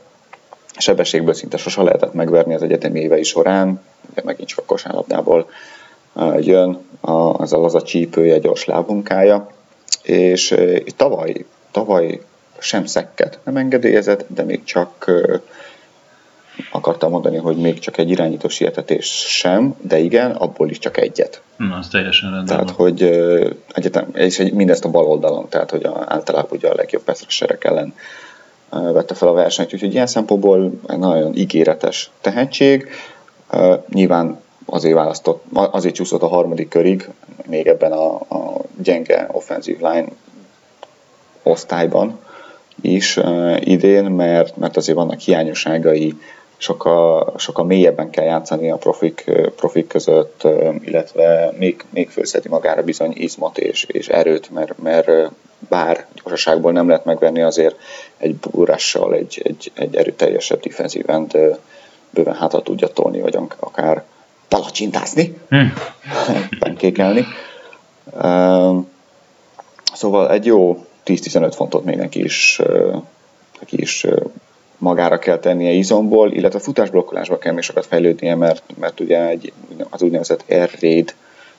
Sebességből 0.76 1.34
szinte 1.34 1.56
sose 1.56 1.82
lehetett 1.82 2.12
megverni 2.12 2.54
az 2.54 2.62
egyetemi 2.62 3.00
évei 3.00 3.22
során, 3.22 3.82
de 4.14 4.22
megint 4.24 4.48
csak 4.48 4.58
a 4.58 4.64
kosárlabdából 4.66 5.48
jön, 6.40 6.78
az 7.00 7.74
a 7.74 7.82
csípője, 7.82 8.38
gyors 8.38 8.64
lábunkája, 8.64 9.50
és 10.02 10.54
tavaly, 10.96 11.44
tavaly 11.70 12.20
sem 12.58 12.84
szekket 12.84 13.38
nem 13.44 13.56
engedélyezett, 13.56 14.24
de 14.28 14.42
még 14.42 14.64
csak 14.64 15.10
akartam 16.70 17.10
mondani, 17.10 17.36
hogy 17.36 17.56
még 17.56 17.78
csak 17.78 17.98
egy 17.98 18.10
irányító 18.10 18.48
sietetés 18.48 19.06
sem, 19.28 19.74
de 19.80 19.98
igen, 19.98 20.30
abból 20.30 20.70
is 20.70 20.78
csak 20.78 20.96
egyet. 20.96 21.42
Na, 21.56 21.76
az 21.76 21.88
teljesen 21.88 22.30
rendben 22.30 22.56
Tehát, 22.56 22.70
hogy 22.70 23.02
egyetem, 23.72 24.08
és 24.14 24.42
mindezt 24.52 24.84
a 24.84 24.90
bal 24.90 25.06
oldalon, 25.06 25.48
tehát, 25.48 25.70
hogy 25.70 25.88
általában 26.06 26.50
ugye 26.52 26.68
a 26.68 26.74
legjobb 26.74 27.02
peszreserek 27.02 27.64
ellen 27.64 27.94
vette 28.70 29.14
fel 29.14 29.28
a 29.28 29.32
versenyt, 29.32 29.74
úgyhogy 29.74 29.92
ilyen 29.92 30.06
szempontból 30.06 30.72
egy 30.86 30.98
nagyon 30.98 31.34
ígéretes 31.34 32.10
tehetség. 32.20 32.88
Nyilván 33.88 34.40
azért 34.66 34.94
választott, 34.94 35.44
azért 35.52 35.94
csúszott 35.94 36.22
a 36.22 36.28
harmadik 36.28 36.68
körig, 36.68 37.08
még 37.46 37.66
ebben 37.66 37.92
a, 37.92 38.14
a 38.14 38.60
gyenge 38.82 39.28
offenzív 39.32 39.80
line 39.80 40.06
osztályban 41.42 42.18
is 42.80 43.20
idén, 43.58 44.04
mert, 44.04 44.56
mert 44.56 44.76
azért 44.76 44.96
vannak 44.96 45.20
hiányosságai, 45.20 46.14
sokkal, 46.62 47.34
sokkal 47.36 47.64
mélyebben 47.64 48.10
kell 48.10 48.24
játszani 48.24 48.70
a 48.70 48.76
profik, 48.76 49.30
profik 49.56 49.86
között, 49.86 50.42
illetve 50.80 51.52
még, 51.58 51.84
még 51.90 52.10
fölszedi 52.10 52.48
magára 52.48 52.82
bizony 52.82 53.12
izmot 53.14 53.58
és, 53.58 53.84
és 53.84 54.08
erőt, 54.08 54.50
mert, 54.50 54.78
mert 54.78 55.30
bár 55.68 56.06
gyorsaságból 56.14 56.72
nem 56.72 56.88
lehet 56.88 57.04
megvenni, 57.04 57.42
azért 57.42 57.76
egy 58.16 58.34
búrással, 58.34 59.14
egy, 59.14 59.40
egy, 59.44 59.72
egy 59.74 59.96
erőteljesebb 59.96 60.60
defensív 60.60 61.10
end 61.10 61.38
bőven 62.10 62.34
hátra 62.34 62.62
tudja 62.62 62.88
tolni, 62.88 63.20
vagy 63.20 63.38
akár 63.58 64.04
palacsintázni, 64.48 65.36
hmm. 65.48 65.72
penkékelni. 66.58 67.26
Szóval 69.94 70.30
egy 70.30 70.46
jó 70.46 70.86
10-15 71.06 71.52
fontot 71.54 71.84
még 71.84 71.96
neki 71.96 72.24
is, 72.24 72.60
neki 73.60 73.80
is 73.80 74.06
magára 74.82 75.18
kell 75.18 75.38
tennie 75.38 75.70
izomból, 75.70 76.32
illetve 76.32 76.58
a 76.58 76.62
futásblokkolásba 76.62 77.38
kell 77.38 77.52
még 77.52 77.62
sokat 77.62 77.86
fejlődnie, 77.86 78.34
mert, 78.34 78.62
mert 78.80 79.00
ugye 79.00 79.28
egy, 79.28 79.52
az 79.90 80.02
úgynevezett 80.02 80.44
air 80.48 80.70
raid 80.80 81.14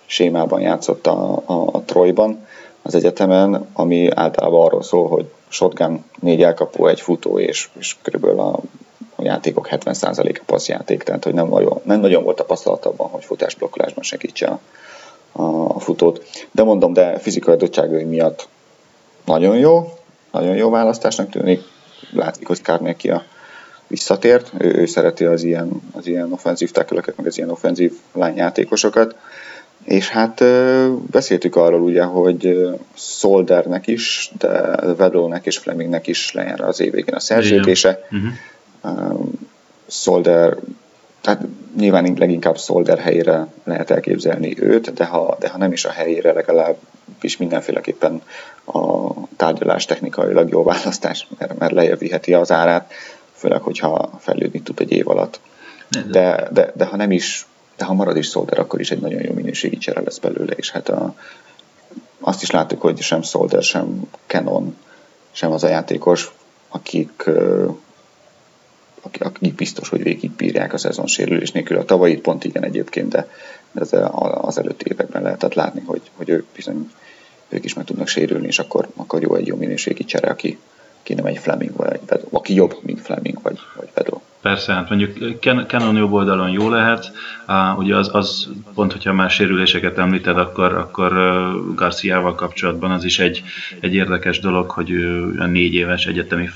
sémában 0.06 0.62
játszott 0.62 1.08
a, 1.08 1.42
a, 1.46 1.70
a 1.72 1.82
Troyban 1.86 2.48
az 2.82 2.96
egyetemen, 2.96 3.68
ami 3.74 4.10
általában 4.16 4.66
arról 4.66 4.84
szól, 4.84 5.08
hogy 5.08 5.26
shotgun, 5.48 6.04
négy 6.20 6.42
elkapó, 6.42 6.88
egy 6.88 7.02
futó, 7.02 7.40
és, 7.40 7.70
és 7.80 7.96
körülbelül 8.02 8.40
a, 8.40 8.60
a 9.16 9.24
játékok 9.24 9.68
70%-a 9.72 10.42
passzjáték, 10.46 11.04
tehát 11.04 11.24
hogy 11.24 11.34
nem 11.34 11.48
nagyon, 11.48 11.82
nem 11.84 12.00
nagyon 12.00 12.24
volt 12.24 12.36
tapasztalat 12.38 12.86
abban, 12.86 13.08
hogy 13.08 13.26
futásblokkolásban 13.26 14.04
segítse 14.04 14.48
a, 14.48 14.60
a, 15.42 15.70
a 15.76 15.80
futót. 15.80 16.24
De 16.52 16.64
mondom, 16.64 16.94
de 16.94 17.20
fizikai 17.20 17.54
adottságai 17.54 18.04
miatt 18.04 18.48
nagyon 19.26 19.58
jó, 19.58 19.94
nagyon 20.32 20.56
jó 20.56 20.70
választásnak 20.70 21.30
tűnik. 21.30 21.73
Látszik, 22.12 22.48
hogy 22.48 22.62
a 23.10 23.24
visszatért, 23.88 24.52
ő, 24.58 24.76
ő 24.76 24.86
szereti 24.86 25.26
az 25.26 25.44
ilyen, 25.44 25.82
az 25.92 26.08
ilyen 26.08 26.32
offenzív 26.32 26.72
tackle 26.72 27.02
meg 27.16 27.28
az 27.28 27.38
ilyen 27.38 27.50
offenzív 27.50 27.94
lányjátékosokat. 28.14 29.16
És 29.84 30.10
hát 30.10 30.44
beszéltük 31.12 31.56
arról 31.56 31.82
ugye, 31.82 32.04
hogy 32.04 32.70
Soldernek 32.94 33.88
is, 33.88 34.32
de 34.38 34.76
Vedolnek 34.96 35.46
és 35.46 35.58
Flemingnek 35.58 36.08
is 36.08 36.32
lejár 36.32 36.62
az 36.62 36.80
év 36.80 36.92
végén 36.92 37.16
a 37.16 37.20
szerződése. 37.20 38.08
Uh-huh. 38.12 39.20
Solder 39.88 40.58
tehát 41.24 41.42
nyilván 41.78 42.14
leginkább 42.18 42.58
Solder 42.58 43.00
helyére 43.00 43.48
lehet 43.64 43.92
elképzelni 43.92 44.56
őt, 44.60 44.94
de 44.94 45.06
ha, 45.06 45.38
de 45.40 45.50
ha 45.50 45.58
nem 45.58 45.72
is 45.72 45.86
a 45.86 45.92
helyére, 45.92 46.34
legalább 46.34 46.76
is 47.22 47.38
mindenféleképpen 47.38 48.22
a 48.66 49.12
tárgyalás 49.36 49.86
technikailag 49.86 50.50
jó 50.50 50.64
választás, 50.64 51.28
mert, 51.38 51.58
mert 51.58 51.72
lejjebb 51.72 52.00
viheti 52.00 52.34
az 52.34 52.52
árát, 52.52 52.94
főleg, 53.34 53.62
hogyha 53.62 54.10
fejlődni 54.20 54.62
tud 54.62 54.80
egy 54.80 54.92
év 54.92 55.08
alatt. 55.08 55.40
De, 56.12 56.48
de, 56.52 56.72
de 56.76 56.86
ha 56.86 56.96
nem 56.96 57.12
is, 57.12 57.46
de 57.78 57.86
ha 57.86 57.94
marad 57.94 58.18
is 58.18 58.28
Solder, 58.28 58.60
akkor 58.60 58.80
is 58.80 58.92
egy 58.92 59.00
nagyon 59.00 59.22
jó 59.22 59.34
minőségi 59.34 59.78
csere 59.78 60.02
lesz 60.02 60.18
belőle, 60.18 60.54
és 60.54 60.72
hát 60.72 60.90
a, 60.90 61.16
azt 62.20 62.42
is 62.42 62.52
láttuk, 62.52 62.82
hogy 62.82 63.02
sem 63.02 63.22
Solder, 63.22 63.64
sem 63.64 64.02
Canon, 64.28 64.78
sem 65.32 65.52
az 65.52 65.64
a 65.64 65.70
játékos, 65.70 66.32
akik 66.70 67.30
akik 69.20 69.56
biztos, 69.56 69.90
hogy 69.90 70.04
végigbírják 70.04 70.74
a 70.74 70.78
szezon 70.78 71.08
sérülés 71.08 71.52
nélkül. 71.52 71.78
A 71.78 71.86
tavalyi 71.86 72.18
pont 72.18 72.44
igen 72.44 72.64
egyébként, 72.64 73.10
de 73.10 73.28
ez 73.74 73.90
az 74.42 74.58
előtti 74.58 74.86
években 74.92 75.22
lehetett 75.22 75.54
látni, 75.54 75.82
hogy, 75.86 76.02
hogy 76.16 76.30
ők 76.30 76.46
bizony 76.56 76.92
ők 77.50 77.66
is 77.66 77.74
meg 77.74 77.86
tudnak 77.86 78.08
sérülni, 78.08 78.48
és 78.48 78.60
akkor, 78.60 78.88
akkor 78.96 79.22
jó 79.22 79.36
egy 79.36 79.48
jó 79.48 79.56
minőségi 79.56 80.06
csere, 80.06 80.28
aki, 80.30 80.60
aki 81.00 81.14
nem 81.14 81.26
egy 81.26 81.38
Fleming, 81.38 81.76
vagy 81.76 82.00
egy 82.10 82.26
aki 82.32 82.54
jobb, 82.54 82.78
mint 82.82 83.02
Fleming, 83.02 83.42
vagy, 83.42 83.60
vagy 83.76 83.90
Vedó. 83.94 84.22
Persze, 84.44 84.74
hát 84.74 84.90
mondjuk 84.90 85.40
Canon 85.68 85.96
jobb 85.96 86.12
oldalon 86.12 86.50
jó 86.50 86.70
lehet, 86.70 87.12
ugye 87.78 87.96
az, 87.96 88.10
az 88.14 88.50
pont, 88.74 88.92
hogyha 88.92 89.14
már 89.14 89.30
sérüléseket 89.30 89.98
említed, 89.98 90.38
akkor, 90.38 90.74
akkor 90.74 91.14
Garciával 91.76 92.36
kapcsolatban 92.36 92.92
az 92.92 93.04
is 93.04 93.20
egy, 93.20 93.44
egy 93.80 93.94
érdekes 93.94 94.40
dolog, 94.40 94.70
hogy 94.70 94.92
a 95.38 95.46
négy 95.46 95.74
éves 95.74 96.06
egyetemi 96.06 96.50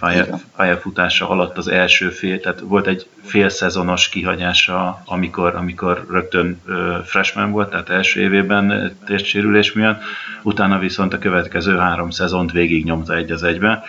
pályafutása 0.56 1.30
alatt 1.30 1.58
az 1.58 1.68
első 1.68 2.10
fél, 2.10 2.40
tehát 2.40 2.60
volt 2.60 2.88
egy 2.88 3.08
fél 3.24 3.50
szezonos 3.50 4.10
kihagyása, 4.10 5.02
amikor, 5.06 5.56
amikor 5.56 6.06
rögtön 6.10 6.62
freshman 7.06 7.52
volt, 7.52 7.70
tehát 7.70 7.90
első 7.90 8.22
évében 8.22 8.96
testsérülés 9.06 9.74
miatt, 9.74 10.02
utána 10.42 10.80
viszont 10.80 11.14
a 11.14 11.20
következő 11.20 11.78
három 11.78 12.10
szezont 12.10 12.52
végig 12.52 12.86
nyomta 12.86 13.16
egy 13.16 13.32
az 13.32 13.44
egybe. 13.44 13.84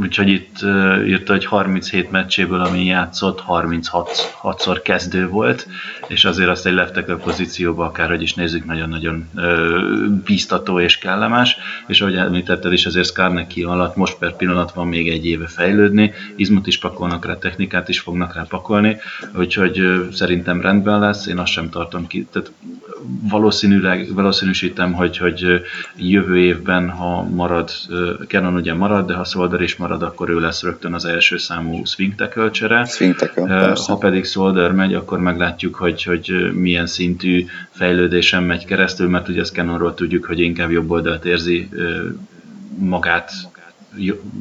Úgyhogy 0.00 0.28
itt 0.28 0.62
uh, 0.62 1.08
írta, 1.08 1.32
hogy 1.32 1.44
37 1.44 2.10
meccséből, 2.10 2.60
ami 2.60 2.84
játszott, 2.84 3.42
36-szor 3.48 4.80
kezdő 4.84 5.28
volt, 5.28 5.66
és 6.06 6.24
azért 6.24 6.48
azt 6.48 6.66
egy 6.66 6.72
left 6.72 7.04
pozícióba, 7.14 7.84
akárhogy 7.84 8.22
is 8.22 8.34
nézzük, 8.34 8.64
nagyon-nagyon 8.64 9.30
bíztató 10.24 10.80
és 10.80 10.98
kellemes, 10.98 11.56
és 11.86 12.00
ahogy 12.00 12.16
említetted 12.16 12.72
is, 12.72 12.86
azért 12.86 13.06
Skarneki 13.06 13.62
alatt 13.62 13.96
most 13.96 14.18
per 14.18 14.36
pillanat 14.36 14.72
van 14.72 14.86
még 14.86 15.08
egy 15.08 15.26
éve 15.26 15.46
fejlődni, 15.46 16.12
izmot 16.36 16.66
is 16.66 16.78
pakolnak 16.78 17.26
rá, 17.26 17.34
technikát 17.36 17.88
is 17.88 18.00
fognak 18.00 18.34
rá 18.34 18.42
pakolni, 18.48 18.96
úgyhogy 19.34 19.80
uh, 19.80 20.10
szerintem 20.10 20.60
rendben 20.60 21.00
lesz, 21.00 21.26
én 21.26 21.38
azt 21.38 21.52
sem 21.52 21.70
tartom 21.70 22.06
ki, 22.06 22.26
tehát 22.32 22.52
valószínűleg, 23.28 24.14
valószínűsítem, 24.14 24.92
hogy, 24.92 25.16
hogy 25.16 25.62
jövő 25.96 26.38
évben, 26.38 26.90
ha 26.90 27.22
marad, 27.22 27.70
Canon 28.26 28.54
ugye 28.54 28.74
marad, 28.74 29.06
de 29.06 29.14
ha 29.14 29.24
Solder 29.24 29.60
is 29.60 29.76
marad, 29.82 30.02
akkor 30.02 30.28
ő 30.30 30.40
lesz 30.40 30.62
rögtön 30.62 30.94
az 30.94 31.04
első 31.04 31.36
számú 31.36 31.84
swing 31.84 32.14
tackle 32.14 32.84
Swing 32.84 33.14
tackle, 33.14 33.74
ha 33.86 33.96
pedig 33.96 34.24
Solder 34.24 34.72
megy, 34.72 34.94
akkor 34.94 35.18
meglátjuk, 35.18 35.74
hogy, 35.74 36.02
hogy 36.02 36.50
milyen 36.54 36.86
szintű 36.86 37.44
fejlődésen 37.70 38.42
megy 38.42 38.64
keresztül, 38.64 39.08
mert 39.08 39.28
ugye 39.28 39.40
ezt 39.40 39.54
Canonról 39.54 39.94
tudjuk, 39.94 40.24
hogy 40.24 40.40
inkább 40.40 40.70
jobb 40.70 40.90
oldalt 40.90 41.24
érzi 41.24 41.68
magát 42.78 43.32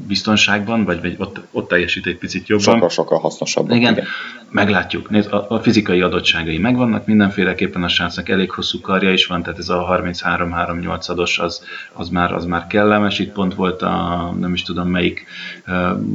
biztonságban, 0.08 0.84
vagy, 0.84 1.02
vagy 1.02 1.16
ott, 1.18 1.40
ott 1.52 1.68
teljesít 1.68 2.06
egy 2.06 2.18
picit 2.18 2.48
jobban. 2.48 2.74
Sokkal-sokkal 2.74 3.20
hasznosabb. 3.20 3.72
Igen, 3.72 3.92
igen, 3.92 4.06
meglátjuk. 4.52 5.10
Nézd, 5.10 5.32
a, 5.32 5.46
a 5.50 5.60
fizikai 5.60 6.02
adottságai 6.02 6.58
megvannak, 6.58 7.06
mindenféleképpen 7.06 7.84
a 7.84 7.88
srácnak 7.88 8.30
elég 8.30 8.52
hosszú 8.52 8.80
karja 8.80 9.12
is 9.12 9.26
van, 9.26 9.44
tehát 9.44 9.60
ez 9.60 9.70
a 9.70 10.00
33-38 10.04 11.10
ados 11.10 11.40
az, 11.40 11.64
az, 11.94 12.10
már, 12.10 12.34
az 12.34 12.46
már 12.46 12.68
kellemes. 12.68 13.20
Itt 13.20 13.32
pont 13.32 13.56
volt 13.56 13.82
a, 13.82 14.34
nem 14.40 14.54
is 14.54 14.64
tudom 14.64 14.88
melyik, 14.88 15.26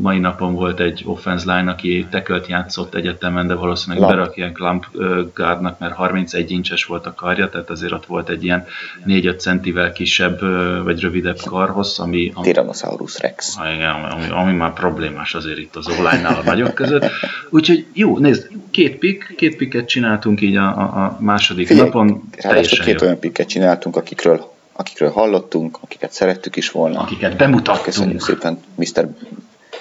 mai 0.01 0.19
napon 0.19 0.55
volt 0.55 0.81
egy 0.81 1.03
offense 1.05 1.57
line, 1.57 1.71
aki 1.71 2.07
tekölt 2.11 2.47
játszott 2.47 2.95
egyetemen, 2.95 3.47
de 3.47 3.55
valószínűleg 3.55 4.03
Lamp. 4.03 4.17
berakják 4.17 4.59
Lamp 4.59 4.87
guardnak, 5.35 5.79
mert 5.79 5.95
31 5.95 6.51
incses 6.51 6.85
volt 6.85 7.07
a 7.07 7.15
karja, 7.15 7.49
tehát 7.49 7.71
azért 7.71 7.93
ott 7.93 8.07
volt 8.07 8.29
egy 8.29 8.45
ilyen 8.45 8.67
4-5 9.07 9.39
centivel 9.39 9.93
kisebb 9.93 10.41
vagy 10.85 11.01
rövidebb 11.01 11.39
karhoz, 11.45 11.99
ami... 11.99 12.33
ami 12.35 12.47
Tyrannosaurus 12.47 13.19
Rex. 13.19 13.59
Igen, 13.75 13.91
ami, 13.91 14.29
ami 14.31 14.53
már 14.53 14.73
problémás 14.73 15.35
azért 15.35 15.59
itt 15.59 15.77
az 15.77 15.89
online 15.89 16.29
a 16.29 16.43
nagyok 16.45 16.75
között. 16.75 17.05
Úgyhogy 17.51 17.87
jó, 17.93 18.19
nézd, 18.19 18.49
két 18.71 18.99
pik, 18.99 19.35
két 19.37 19.57
piket 19.57 19.89
csináltunk 19.89 20.41
így 20.41 20.57
a, 20.57 20.69
a 20.79 21.17
második 21.21 21.67
Figyelj, 21.67 21.87
napon. 21.87 22.23
Ráadásul 22.39 22.85
két 22.85 23.01
jó. 23.01 23.07
olyan 23.07 23.19
piket 23.19 23.49
csináltunk, 23.49 23.97
akikről, 23.97 24.56
akikről 24.77 25.11
hallottunk, 25.11 25.79
akiket 25.81 26.13
szerettük 26.13 26.57
is 26.57 26.71
volna. 26.71 27.01
Akiket 27.01 27.37
bemutattunk. 27.37 27.85
Köszönjük 27.85 28.21
szépen, 28.21 28.61
Mr. 28.75 29.09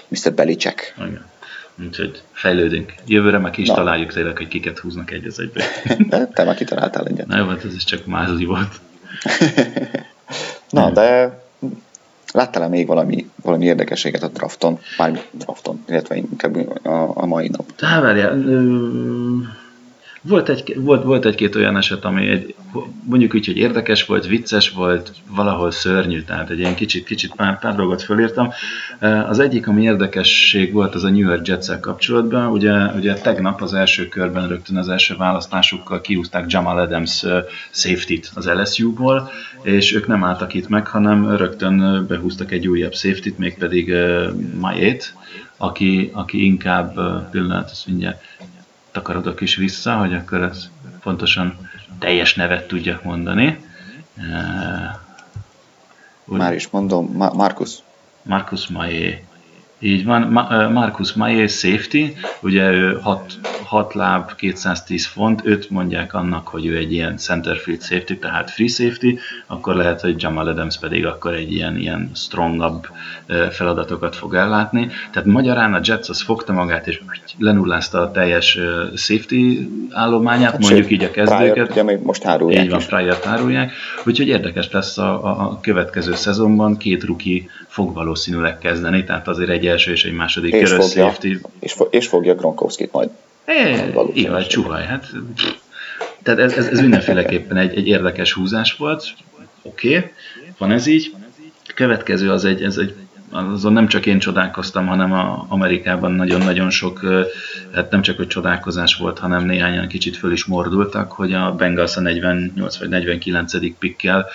Mr. 0.07 0.33
Belicek. 0.33 0.93
Igen. 0.97 1.25
Úgyhogy 1.87 2.21
fejlődünk. 2.31 2.93
Jövőre 3.05 3.37
meg 3.37 3.57
is 3.57 3.67
Na. 3.67 3.73
találjuk 3.73 4.13
tényleg, 4.13 4.37
hogy 4.37 4.47
kiket 4.47 4.79
húznak 4.79 5.11
egy 5.11 5.25
az 5.25 5.39
egybe. 5.39 5.63
De 5.97 6.25
te 6.33 6.43
már 6.43 6.55
kitaláltál 6.55 7.05
egyet. 7.05 7.27
Na 7.27 7.37
jó, 7.37 7.47
hát 7.47 7.65
ez 7.65 7.73
is 7.73 7.83
csak 7.83 8.05
mázli 8.05 8.45
volt. 8.45 8.79
Na, 10.69 10.91
de 10.91 11.39
Láttál-e 12.35 12.67
még 12.67 12.87
valami, 12.87 13.29
valami 13.41 13.65
érdekességet 13.65 14.23
a 14.23 14.27
drafton? 14.27 14.79
Már 14.97 15.21
drafton, 15.31 15.83
illetve 15.87 16.15
inkább 16.15 16.85
a, 16.85 17.11
a 17.13 17.25
mai 17.25 17.47
nap. 17.47 17.81
Hát 17.81 18.01
várjál, 18.01 18.35
volt, 20.27 20.49
egy, 20.49 20.75
volt, 20.77 21.03
volt 21.03 21.25
egy-két 21.25 21.55
olyan 21.55 21.77
eset, 21.77 22.05
ami 22.05 22.27
egy, 22.27 22.55
mondjuk 23.03 23.33
úgy, 23.33 23.45
hogy 23.45 23.57
érdekes 23.57 24.05
volt, 24.05 24.27
vicces 24.27 24.69
volt, 24.69 25.11
valahol 25.29 25.71
szörnyű, 25.71 26.21
tehát 26.21 26.49
egy 26.49 26.59
ilyen 26.59 26.75
kicsit, 26.75 27.05
kicsit 27.05 27.35
pár, 27.35 27.59
pár 27.59 27.75
dolgot 27.75 28.01
fölírtam. 28.01 28.51
Az 29.27 29.39
egyik, 29.39 29.67
ami 29.67 29.83
érdekesség 29.83 30.73
volt, 30.73 30.95
az 30.95 31.03
a 31.03 31.09
New 31.09 31.29
York 31.29 31.47
jets 31.47 31.79
kapcsolatban. 31.81 32.51
Ugye, 32.51 32.71
ugye 32.71 33.13
tegnap 33.13 33.61
az 33.61 33.73
első 33.73 34.07
körben 34.07 34.47
rögtön 34.47 34.77
az 34.77 34.89
első 34.89 35.15
választásukkal 35.15 36.01
kiúzták 36.01 36.45
Jamal 36.47 36.77
Adams 36.77 37.25
safety-t 37.71 38.31
az 38.33 38.45
LSU-ból, 38.45 39.29
és 39.61 39.95
ők 39.95 40.07
nem 40.07 40.23
álltak 40.23 40.53
itt 40.53 40.67
meg, 40.67 40.87
hanem 40.87 41.35
rögtön 41.35 42.05
behúztak 42.07 42.51
egy 42.51 42.67
újabb 42.67 42.93
safety-t, 42.93 43.37
mégpedig 43.37 43.93
Mayét, 44.59 45.13
aki, 45.57 46.09
aki 46.13 46.45
inkább, 46.45 46.99
pillanat, 47.31 47.69
azt 47.69 47.87
mindjárt 47.87 48.21
takarodok 48.95 49.41
is 49.41 49.55
vissza, 49.55 49.93
hogy 49.97 50.13
akkor 50.13 50.41
ez 50.41 50.69
pontosan 51.03 51.69
teljes 51.99 52.35
nevet 52.35 52.67
tudjak 52.67 53.03
mondani. 53.03 53.59
Úgy, 56.25 56.37
Már 56.37 56.53
is 56.53 56.69
mondom, 56.69 57.11
Ma- 57.13 57.33
Markus. 57.33 57.71
Markus 58.21 58.67
Maé. 58.67 59.23
Így 59.79 60.05
van, 60.05 60.21
Markus 60.71 61.13
Maé 61.13 61.47
safety, 61.47 62.05
ugye 62.41 62.71
ő 62.71 62.99
6, 62.99 63.39
6 63.75 63.93
láb, 63.93 64.35
210 64.35 65.05
font, 65.05 65.41
őt 65.45 65.69
mondják 65.69 66.13
annak, 66.13 66.47
hogy 66.47 66.65
ő 66.65 66.77
egy 66.77 66.93
ilyen 66.93 67.17
centerfield 67.17 67.81
safety, 67.81 68.13
tehát 68.13 68.51
free 68.51 68.67
safety, 68.67 69.19
akkor 69.47 69.75
lehet, 69.75 70.01
hogy 70.01 70.21
Jamal 70.21 70.47
Adams 70.47 70.79
pedig 70.79 71.05
akkor 71.05 71.33
egy 71.33 71.51
ilyen, 71.51 71.77
ilyen 71.77 72.11
strongabb 72.13 72.87
feladatokat 73.51 74.15
fog 74.15 74.33
ellátni. 74.33 74.89
Tehát 75.11 75.27
magyarán 75.27 75.73
a 75.73 75.79
Jets 75.83 76.09
az 76.09 76.21
fogta 76.21 76.53
magát, 76.53 76.87
és 76.87 77.01
lenullázta 77.37 78.01
a 78.01 78.11
teljes 78.11 78.59
safety 78.95 79.69
állományát, 79.91 80.51
hát 80.51 80.61
mondjuk 80.61 80.91
így 80.91 81.03
a 81.03 81.11
kezdőket. 81.11 81.51
Pryor, 81.51 81.69
ugye 81.71 81.83
még 81.83 81.99
most 82.01 82.25
árulják 82.25 82.63
Így 82.63 82.69
van, 82.69 82.81
Pryor 82.87 83.19
árulják. 83.23 83.71
Úgyhogy 84.05 84.27
érdekes 84.27 84.71
lesz 84.71 84.97
a, 84.97 85.23
a 85.23 85.59
következő 85.61 86.15
szezonban, 86.15 86.77
két 86.77 87.03
ruki 87.03 87.49
fog 87.67 87.93
valószínűleg 87.93 88.57
kezdeni, 88.57 89.03
tehát 89.03 89.27
azért 89.27 89.49
egy 89.49 89.67
első 89.67 89.91
és 89.91 90.05
egy 90.05 90.13
második 90.13 90.51
körös 90.51 90.91
safety. 90.91 91.37
És, 91.59 91.73
fo- 91.73 91.93
és 91.93 92.07
fogja 92.07 92.35
Gronkowski-t 92.35 92.91
majd. 92.91 93.09
É, 93.45 93.93
igen, 94.13 94.43
csuhaj, 94.47 94.85
hát 94.85 95.11
tehát 96.23 96.39
ez, 96.39 96.53
ez, 96.53 96.67
ez 96.67 96.79
mindenféleképpen 96.79 97.57
egy, 97.57 97.77
egy 97.77 97.87
érdekes 97.87 98.33
húzás 98.33 98.75
volt. 98.75 99.05
Oké, 99.61 99.97
okay, 99.97 100.11
van 100.57 100.71
ez 100.71 100.85
így. 100.85 101.13
A 101.67 101.71
következő 101.75 102.31
az 102.31 102.45
egy, 102.45 102.63
ez 102.63 102.77
egy 102.77 102.95
azon 103.35 103.73
nem 103.73 103.87
csak 103.87 104.05
én 104.05 104.19
csodálkoztam, 104.19 104.87
hanem 104.87 105.11
a 105.11 105.45
Amerikában 105.49 106.11
nagyon-nagyon 106.11 106.69
sok, 106.69 106.99
hát 107.73 107.91
nem 107.91 108.01
csak 108.01 108.17
hogy 108.17 108.27
csodálkozás 108.27 108.95
volt, 108.95 109.19
hanem 109.19 109.45
néhányan 109.45 109.87
kicsit 109.87 110.17
föl 110.17 110.31
is 110.31 110.45
mordultak, 110.45 111.11
hogy 111.11 111.33
a 111.33 111.51
Bengals 111.51 111.97
a 111.97 112.01
48 112.01 112.77
vagy 112.77 112.89
49. 112.89 113.77
pikkel 113.77 114.27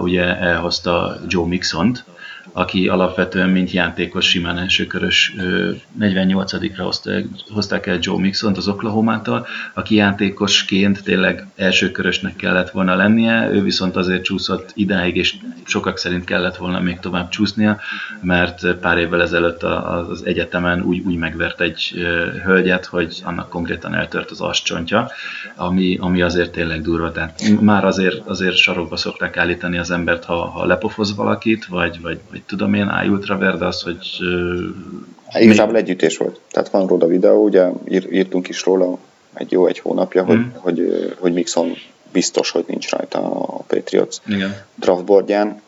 ugye 0.00 0.36
elhozta 0.36 1.16
Joe 1.28 1.46
Mixont, 1.46 2.04
aki 2.52 2.88
alapvetően 2.88 3.48
mint 3.48 3.70
játékos 3.70 4.28
simán 4.28 4.58
elsőkörös 4.58 5.34
48-ra 6.00 7.24
hozták 7.50 7.86
el 7.86 7.98
Joe 8.00 8.20
Mixon 8.20 8.56
az 8.56 8.68
Oklahoma-tól, 8.68 9.46
aki 9.74 9.94
játékosként 9.94 11.02
tényleg 11.02 11.46
elsőkörösnek 11.56 12.36
kellett 12.36 12.70
volna 12.70 12.94
lennie, 12.94 13.50
ő 13.52 13.62
viszont 13.62 13.96
azért 13.96 14.22
csúszott 14.22 14.70
idáig, 14.74 15.16
és 15.16 15.34
sokak 15.64 15.98
szerint 15.98 16.24
kellett 16.24 16.56
volna 16.56 16.80
még 16.80 16.98
tovább 16.98 17.28
csúsznia, 17.28 17.78
mert 18.22 18.74
pár 18.74 18.98
évvel 18.98 19.22
ezelőtt 19.22 19.62
az 19.62 20.26
egyetemen 20.26 20.82
úgy, 20.82 20.98
úgy 21.06 21.16
megvert 21.16 21.60
egy 21.60 21.92
hölgyet, 22.44 22.84
hogy 22.84 23.20
annak 23.24 23.48
konkrétan 23.48 23.94
eltört 23.94 24.30
az 24.30 24.40
ascsontja, 24.40 25.10
ami, 25.56 25.96
ami 26.00 26.22
azért 26.22 26.52
tényleg 26.52 26.82
durva. 26.82 27.12
Tehát 27.12 27.60
már 27.60 27.84
azért, 27.84 28.26
azért 28.26 28.56
sarokba 28.56 28.96
szokták 28.96 29.36
állítani 29.36 29.78
az 29.78 29.90
embert, 29.90 30.24
ha, 30.24 30.34
ha 30.34 30.66
lepofoz 30.66 31.16
valakit, 31.16 31.66
vagy, 31.66 32.00
vagy 32.00 32.18
tudom 32.46 32.74
én, 32.74 32.90
I 33.04 33.08
Ultra 33.08 33.38
Verde 33.38 33.66
az, 33.66 33.82
hogy... 33.82 34.18
Uh, 34.20 35.42
Igazából 35.42 35.72
még... 35.72 35.82
együttés 35.82 36.16
volt. 36.16 36.40
Tehát 36.50 36.70
van 36.70 36.86
róla 36.86 37.06
videó, 37.06 37.44
ugye 37.44 37.68
ír, 37.88 38.12
írtunk 38.12 38.48
is 38.48 38.64
róla 38.64 38.98
egy 39.34 39.52
jó 39.52 39.66
egy 39.66 39.78
hónapja, 39.78 40.22
mm. 40.22 40.26
hogy, 40.26 40.44
hogy, 40.54 41.14
hogy 41.18 41.32
Mixon 41.32 41.72
biztos, 42.12 42.50
hogy 42.50 42.64
nincs 42.66 42.90
rajta 42.90 43.18
a 43.18 43.62
Patriots 43.66 44.16
Igen. 44.26 44.56
draftboardján, 44.74 45.60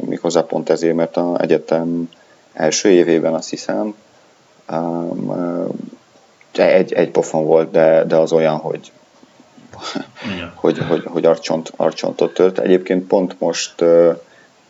méghozzá 0.00 0.42
pont 0.42 0.70
ezért, 0.70 0.94
mert 0.94 1.16
az 1.16 1.40
egyetem 1.40 2.10
első 2.52 2.88
évében 2.88 3.34
azt 3.34 3.50
hiszem 3.50 3.94
egy, 6.52 6.92
egy 6.92 7.10
pofon 7.10 7.44
volt, 7.44 7.70
de, 7.70 8.04
de 8.04 8.16
az 8.16 8.32
olyan, 8.32 8.56
hogy 8.56 8.92
hogy, 10.54 10.78
hogy, 10.78 11.02
hogy 11.04 11.24
arcsont, 11.24 11.72
arcsontot 11.76 12.34
tört. 12.34 12.58
Egyébként 12.58 13.06
pont 13.06 13.40
most 13.40 13.84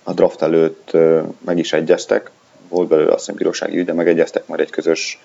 a 0.09 0.13
draft 0.13 0.43
előtt 0.43 0.97
meg 1.45 1.59
is 1.59 1.73
egyeztek, 1.73 2.31
volt 2.69 2.89
belőle 2.89 3.13
azt 3.13 3.19
hiszem 3.19 3.35
bírósági 3.35 3.79
ügy, 3.79 3.85
de 3.85 3.93
megegyeztek, 3.93 4.47
már 4.47 4.61
egy 4.61 4.71
közös 4.71 5.19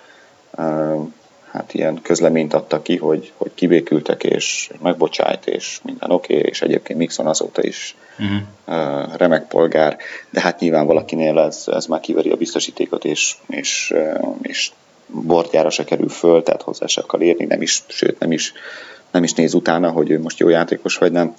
hát 1.50 1.74
ilyen 1.74 2.02
közleményt 2.02 2.54
adtak 2.54 2.82
ki, 2.82 2.96
hogy, 2.96 3.32
hogy 3.36 3.50
kibékültek, 3.54 4.24
és 4.24 4.70
megbocsájt, 4.82 5.46
és 5.46 5.80
minden 5.82 6.10
oké, 6.10 6.36
okay, 6.36 6.48
és 6.48 6.62
egyébként 6.62 6.98
Mixon 6.98 7.26
azóta 7.26 7.62
is 7.62 7.96
uh-huh. 8.18 9.16
remek 9.16 9.46
polgár, 9.46 9.96
de 10.30 10.40
hát 10.40 10.60
nyilván 10.60 10.86
valakinél 10.86 11.38
ez, 11.38 11.64
ez 11.66 11.86
már 11.86 12.00
kiveri 12.00 12.30
a 12.30 12.36
biztosítékot, 12.36 13.04
és, 13.04 13.34
és, 13.48 13.94
és 14.42 14.70
bordjára 15.06 15.70
se 15.70 15.84
kerül 15.84 16.08
föl, 16.08 16.42
tehát 16.42 16.62
hozzá 16.62 16.86
se 16.86 17.00
akar 17.00 17.22
érni, 17.22 17.44
nem 17.44 17.62
is, 17.62 17.82
sőt 17.88 18.18
nem 18.18 18.32
is, 18.32 18.52
nem 19.10 19.22
is 19.22 19.32
néz 19.32 19.54
utána, 19.54 19.90
hogy 19.90 20.10
ő 20.10 20.20
most 20.20 20.38
jó 20.38 20.48
játékos 20.48 20.96
vagy 20.96 21.12
nem 21.12 21.34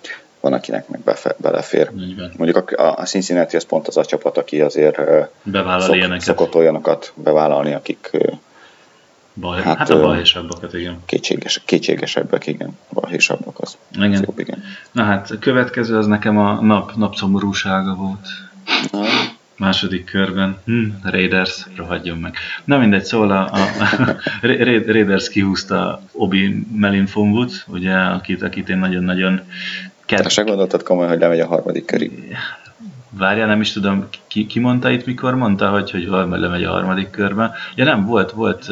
van, 0.46 0.54
akinek 0.54 0.88
meg 0.90 1.00
befe, 1.00 1.36
belefér. 1.38 1.92
Mondjuk 2.38 2.72
a, 2.72 2.98
a 2.98 3.04
Cincinnati 3.04 3.56
az 3.56 3.66
pont 3.66 3.88
az 3.88 3.98
a 3.98 4.06
csapat, 4.06 4.38
aki 4.38 4.62
azért 4.62 4.98
Bevállal 5.44 5.82
szok, 5.82 5.96
ilyeneket. 5.96 6.24
szokott 6.24 6.56
olyanokat 6.56 7.14
bevállalni, 7.16 7.74
akik 7.74 8.12
Baj, 9.34 9.62
hát, 9.62 9.78
hát 9.78 9.90
a 9.90 10.00
balhésabbakat, 10.00 10.74
igen. 10.74 11.02
Kétséges, 11.06 11.62
kétségesebbek, 11.66 12.48
igen. 12.48 12.78
Balhésabbak 12.94 13.60
az. 13.60 13.78
Igen. 13.92 14.24
Jobb, 14.26 14.40
igen. 14.40 14.64
Na 14.92 15.04
hát, 15.04 15.32
a 15.32 15.40
következő 15.40 15.98
az 15.98 16.06
nekem 16.08 16.38
a 16.38 16.62
nap, 16.62 16.96
napszomorúsága 16.96 17.96
volt. 17.96 18.28
Na. 18.92 19.04
Második 19.58 20.06
körben. 20.06 20.58
Hm, 20.66 20.86
Raiders, 21.04 21.66
rohadjon 21.76 22.18
meg. 22.18 22.36
Na 22.64 22.78
mindegy, 22.78 23.04
szóval 23.04 23.32
a, 23.32 23.54
a, 23.54 23.60
a 24.10 24.18
Raiders 24.42 25.30
kihúzta 25.30 26.02
Obi 26.12 26.66
Melinfonwood, 26.76 27.52
ugye, 27.68 27.94
akit, 27.94 28.42
akit 28.42 28.70
én 28.70 28.78
nagyon-nagyon 28.78 29.42
Te 30.06 30.30
se 30.30 30.42
gondoltad 30.42 30.84
komolyan, 30.84 31.12
hogy 31.12 31.20
lemegy 31.20 31.40
a 31.40 31.48
harmadik 31.48 31.86
körig? 31.86 32.36
Várjál, 33.10 33.48
nem 33.48 33.62
is 33.62 33.72
tudom, 33.72 34.08
ki, 34.28 34.46
ki 34.46 34.60
mondta 34.60 34.90
itt, 34.90 35.06
mikor 35.06 35.36
mondta, 35.36 35.70
hogy, 35.70 35.92
hogy 35.92 36.08
lemegy 36.30 36.64
a 36.64 36.72
harmadik 36.72 37.10
körben. 37.10 37.52
Ja 37.76 37.84
nem, 37.84 38.06
volt, 38.06 38.32
volt 38.32 38.70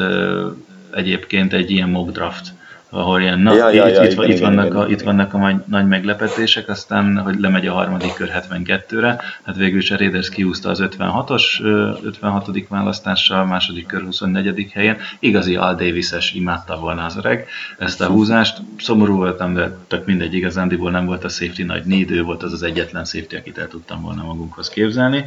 egyébként 0.91 1.53
egy 1.53 1.71
ilyen 1.71 1.89
mock 1.89 2.11
draft 2.11 2.53
ahol 2.93 3.21
ilyen, 3.21 3.39
na, 3.39 3.53
ja, 3.53 3.69
ja, 3.69 3.87
itt, 3.87 3.95
ja, 3.95 4.03
itt, 4.03 4.11
igen, 4.11 4.29
itt, 4.29 4.37
igen, 4.37 4.55
vannak 4.55 4.65
igen, 4.65 4.77
a, 4.77 4.87
itt 4.87 5.01
vannak 5.01 5.33
a 5.33 5.37
nagy, 5.37 5.55
nagy 5.65 5.87
meglepetések, 5.87 6.69
aztán, 6.69 7.17
hogy 7.17 7.39
lemegy 7.39 7.67
a 7.67 7.73
harmadik 7.73 8.13
kör 8.13 8.31
72-re, 8.49 9.21
hát 9.43 9.55
végül 9.55 9.79
is 9.79 9.91
a 9.91 9.97
Raiders 9.97 10.29
kiúzta 10.29 10.69
az 10.69 10.83
56-os, 10.83 11.61
56. 12.03 12.67
választással, 12.67 13.39
a 13.39 13.45
második 13.45 13.85
kör 13.85 14.01
24. 14.03 14.71
helyen. 14.73 14.97
Igazi 15.19 15.55
Al 15.55 15.75
Davis-es 15.75 16.33
imádta 16.33 16.77
volna 16.77 17.05
az 17.05 17.17
öreg 17.17 17.47
ezt 17.77 18.01
a 18.01 18.07
húzást. 18.07 18.57
Szomorú 18.77 19.15
voltam, 19.15 19.53
de 19.53 19.77
tök 19.87 20.05
mindegy, 20.05 20.33
igazándiból 20.33 20.91
nem 20.91 21.05
volt 21.05 21.23
a 21.23 21.29
safety 21.29 21.63
nagy 21.63 21.83
négy, 21.85 22.11
ő 22.11 22.23
volt 22.23 22.43
az 22.43 22.53
az 22.53 22.63
egyetlen 22.63 23.05
safety, 23.05 23.35
akit 23.35 23.57
el 23.57 23.67
tudtam 23.67 24.01
volna 24.01 24.23
magunkhoz 24.23 24.69
képzelni. 24.69 25.25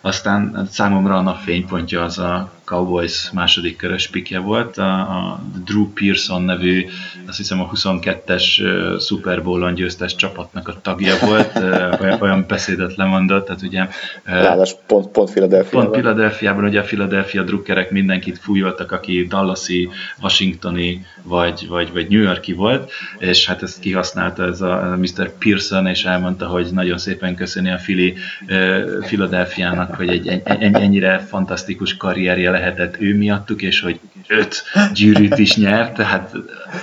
Aztán 0.00 0.68
számomra 0.70 1.16
a 1.16 1.22
nap 1.22 1.40
fénypontja 1.40 2.02
az 2.02 2.18
a 2.18 2.56
Cowboys 2.68 3.30
második 3.32 3.76
körös 3.76 4.08
pikje 4.08 4.38
volt, 4.38 4.78
a, 4.78 5.00
a 5.00 5.40
Drew 5.64 5.92
Pearson 5.92 6.42
nevű, 6.42 6.86
azt 7.26 7.36
hiszem 7.36 7.60
a 7.60 7.70
22-es 7.74 8.62
uh, 8.62 9.00
Super 9.00 9.42
Bowl-on 9.42 9.74
győztes 9.74 10.14
csapatnak 10.14 10.68
a 10.68 10.80
tagja 10.82 11.14
volt, 11.26 11.58
uh, 11.58 12.22
olyan, 12.22 12.44
beszédet 12.48 12.96
lemondott, 12.96 13.46
tehát 13.46 13.62
ugye... 13.62 13.86
Uh, 14.26 14.68
pont, 14.86 15.08
pont 15.08 15.30
Philadelphia. 15.30 15.80
Pont 15.80 15.92
Philadelphiában, 15.92 16.64
ugye 16.64 16.80
a 16.80 16.82
Philadelphia 16.82 17.42
drukkerek 17.42 17.90
mindenkit 17.90 18.38
fújoltak, 18.38 18.92
aki 18.92 19.26
Dallasi, 19.28 19.88
Washingtoni 20.22 21.06
vagy, 21.22 21.66
vagy, 21.68 21.92
vagy 21.92 22.08
New 22.08 22.22
Yorki 22.22 22.52
volt, 22.52 22.90
és 23.18 23.46
hát 23.46 23.62
ezt 23.62 23.80
kihasználta 23.80 24.44
ez 24.44 24.60
a 24.60 24.96
Mr. 24.98 25.30
Pearson, 25.38 25.86
és 25.86 26.04
elmondta, 26.04 26.46
hogy 26.46 26.68
nagyon 26.72 26.98
szépen 26.98 27.34
köszöni 27.34 27.70
a 27.70 27.76
Philly, 27.76 28.14
uh, 28.48 29.04
Philadelphia-nak, 29.06 29.94
hogy 29.94 30.08
egy 30.08 30.42
ennyire 30.44 31.18
fantasztikus 31.18 31.96
karrierje 31.96 32.56
lehetett 32.58 33.00
ő 33.00 33.16
miattuk, 33.16 33.62
és 33.62 33.80
hogy 33.80 34.00
öt 34.26 34.62
gyűrűt 34.94 35.38
is 35.38 35.56
nyert, 35.56 35.94
tehát 35.94 36.32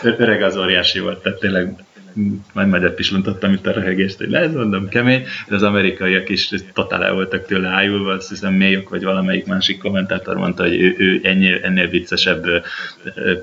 öreg 0.04 0.42
az 0.42 0.58
óriási 0.58 1.00
volt, 1.00 1.22
tehát 1.22 1.40
tényleg 1.40 1.76
majd 2.54 2.68
medet 2.68 2.96
pislantottam 2.96 3.54
itt 3.54 3.68
a 3.68 3.72
röhögést, 3.72 4.18
hogy 4.18 4.30
lehet 4.30 4.54
mondom 4.54 4.88
kemény, 4.88 5.24
de 5.48 5.56
az 5.56 5.64
amerikaiak 5.64 6.30
is 6.30 6.50
totál 6.74 7.04
el 7.04 7.14
voltak 7.14 7.46
tőle 7.46 7.68
ájulva, 7.68 8.12
azt 8.12 8.30
hiszem 8.30 8.54
mélyok, 8.54 8.90
vagy 8.90 9.04
valamelyik 9.04 9.46
másik 9.46 9.78
kommentátor 9.78 10.36
mondta, 10.38 10.64
hogy 10.64 10.82
ő, 10.82 10.96
ő 10.98 11.20
ennél, 11.24 11.60
ennél 11.64 11.88
viccesebb 11.88 12.46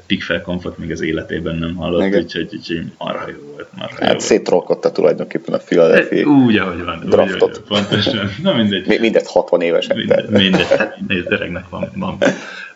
pikfelkonfot 0.07 0.79
még 0.79 0.91
az 0.91 1.03
életében 1.03 1.57
nem 1.57 1.75
hallott, 1.75 2.07
Igen. 2.07 2.23
úgyhogy, 2.23 2.49
úgyhogy 2.53 2.85
marha 2.99 3.29
jó 3.29 3.53
volt. 3.53 3.69
Marha 3.79 4.05
hát 4.05 4.21
szétrolkodta 4.21 4.93
tulajdonképpen 4.93 5.55
a 5.55 5.59
Philadelphia 5.59 6.27
Úgy, 6.27 6.57
ahogy 6.57 6.85
van. 6.85 7.03
Draftot. 7.05 7.43
Úgy, 7.43 7.63
ahogy, 7.69 7.89
pontosan. 7.89 8.31
Na 8.43 8.55
mindegy. 8.55 9.01
Mindezt 9.01 9.27
60 9.27 9.61
évesen. 9.61 9.97
Mindegy, 9.97 10.29
mindegy. 10.29 10.67
Hát 10.67 10.97
nézd, 11.09 11.33
öregnek 11.33 11.69
van, 11.69 11.91
van, 11.95 12.19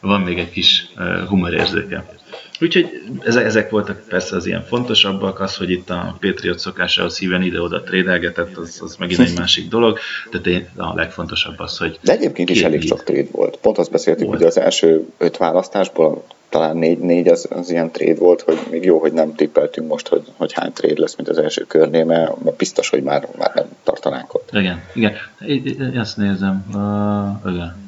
van 0.00 0.20
még 0.20 0.38
egy 0.38 0.50
kis 0.50 0.86
humorérzéke. 1.28 2.04
Úgyhogy 2.60 3.02
ezek 3.24 3.70
voltak 3.70 4.02
persze 4.08 4.36
az 4.36 4.46
ilyen 4.46 4.64
fontosabbak, 4.64 5.40
az, 5.40 5.56
hogy 5.56 5.70
itt 5.70 5.90
a 5.90 6.16
Patriot 6.20 6.58
szokásához 6.58 7.18
híven 7.18 7.42
ide-oda 7.42 7.82
trédelgetett, 7.82 8.56
az, 8.56 8.80
az 8.82 8.96
megint 8.96 9.20
egy 9.20 9.36
másik 9.36 9.68
dolog, 9.68 9.98
de 10.42 10.70
a 10.76 10.94
legfontosabb 10.94 11.58
az, 11.58 11.78
hogy... 11.78 11.98
De 12.02 12.12
egyébként 12.12 12.50
is 12.50 12.62
elég 12.62 12.82
sok 12.82 13.04
tréd 13.04 13.28
volt. 13.30 13.56
Pont 13.56 13.78
azt 13.78 13.90
beszéltük, 13.90 14.26
volt. 14.26 14.38
hogy 14.38 14.46
az 14.46 14.58
első 14.58 15.06
öt 15.18 15.36
választásból 15.36 16.24
talán 16.48 16.76
négy, 16.76 16.98
négy 16.98 17.28
az, 17.28 17.48
az 17.50 17.70
ilyen 17.70 17.90
tréd 17.90 18.18
volt, 18.18 18.40
hogy 18.40 18.58
még 18.70 18.84
jó, 18.84 18.98
hogy 18.98 19.12
nem 19.12 19.34
tippeltünk 19.34 19.88
most, 19.88 20.08
hogy, 20.08 20.22
hogy 20.36 20.52
hány 20.52 20.72
tréd 20.72 20.98
lesz, 20.98 21.16
mint 21.16 21.28
az 21.28 21.38
első 21.38 21.64
körnél, 21.64 22.04
mert 22.04 22.56
biztos, 22.56 22.88
hogy 22.88 23.02
már, 23.02 23.28
már 23.38 23.52
nem 23.54 23.66
tartanánk 23.82 24.34
ott. 24.34 24.48
Igen, 24.52 24.82
igen. 24.94 25.14
Ezt 25.94 26.16
nézem. 26.16 26.64
Uh, 26.74 27.52
igen. 27.52 27.85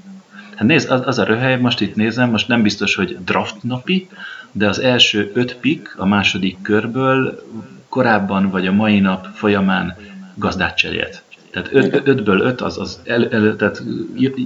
Hát 0.59 0.67
nézd, 0.67 0.91
az, 0.91 1.01
az 1.05 1.19
a 1.19 1.25
röhely, 1.25 1.57
most 1.57 1.81
itt 1.81 1.95
nézem, 1.95 2.31
most 2.31 2.49
nem 2.49 2.63
biztos, 2.63 2.95
hogy 2.95 3.17
draft 3.25 3.63
napi, 3.63 4.09
de 4.53 4.69
az 4.69 4.79
első 4.79 5.31
öt 5.35 5.57
pick 5.57 5.95
a 5.99 6.07
második 6.07 6.57
körből 6.63 7.43
korábban 7.89 8.51
vagy 8.51 8.67
a 8.67 8.73
mai 8.73 9.01
nap 9.01 9.27
folyamán 9.35 9.97
gazdát 10.35 10.77
cserélt. 10.77 11.23
Tehát 11.51 11.69
öt, 11.73 12.01
ötből 12.05 12.41
öt, 12.41 12.61
az, 12.61 12.79
az 12.79 13.01
el, 13.05 13.29
el, 13.29 13.57
tehát 13.57 13.83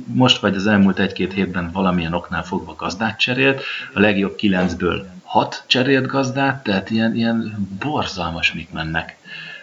most 0.06 0.40
vagy 0.40 0.54
az 0.54 0.66
elmúlt 0.66 0.98
egy-két 0.98 1.32
hétben 1.32 1.70
valamilyen 1.72 2.14
oknál 2.14 2.42
fogva 2.42 2.74
gazdát 2.78 3.18
cserélt, 3.18 3.62
a 3.94 4.00
legjobb 4.00 4.34
kilencből 4.34 5.06
hat 5.22 5.64
cserélt 5.66 6.06
gazdát, 6.06 6.62
tehát 6.62 6.90
ilyen, 6.90 7.14
ilyen 7.14 7.68
borzalmas 7.78 8.52
mik 8.52 8.70
mennek. 8.70 9.16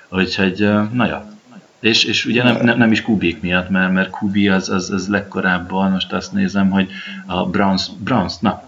Úgyhogy, 0.10 0.70
na 0.92 1.06
ja. 1.06 1.39
És, 1.80 2.04
és 2.04 2.26
ugye 2.26 2.44
nem, 2.44 2.64
nem, 2.64 2.78
nem 2.78 2.92
is 2.92 3.02
Kubik 3.02 3.42
miatt, 3.42 3.70
mert, 3.70 3.94
mert 3.94 4.10
Kubi 4.10 4.48
az, 4.48 4.70
az, 4.70 4.92
az 4.92 5.08
legkorábban, 5.08 5.92
most 5.92 6.14
azt 6.14 6.34
nézem, 6.34 6.70
hogy 6.70 6.90
a 7.26 7.46
Browns, 7.46 7.90
Browns 8.04 8.38
na, 8.40 8.64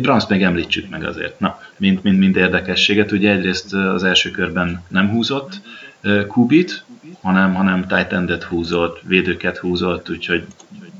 Browns 0.00 0.26
meg 0.26 0.42
említsük 0.42 0.90
meg 0.90 1.04
azért, 1.04 1.40
na, 1.40 1.58
mint, 1.76 2.02
mint, 2.02 2.18
mint 2.18 2.36
érdekességet. 2.36 3.12
Ugye 3.12 3.30
egyrészt 3.30 3.74
az 3.74 4.04
első 4.04 4.30
körben 4.30 4.82
nem 4.88 5.08
húzott 5.08 5.60
Kubit, 6.26 6.84
hanem, 7.20 7.54
hanem 7.54 7.86
tight 7.86 8.12
endet 8.12 8.42
húzott, 8.42 9.00
védőket 9.06 9.56
húzott, 9.56 10.10
úgyhogy 10.10 10.44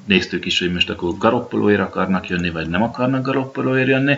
néztük 0.06 0.44
is, 0.44 0.58
hogy 0.58 0.72
most 0.72 0.90
akkor 0.90 1.18
garoppolóért 1.18 1.80
akarnak 1.80 2.28
jönni, 2.28 2.50
vagy 2.50 2.68
nem 2.68 2.82
akarnak 2.82 3.24
garoppolóért 3.24 3.88
jönni. 3.88 4.16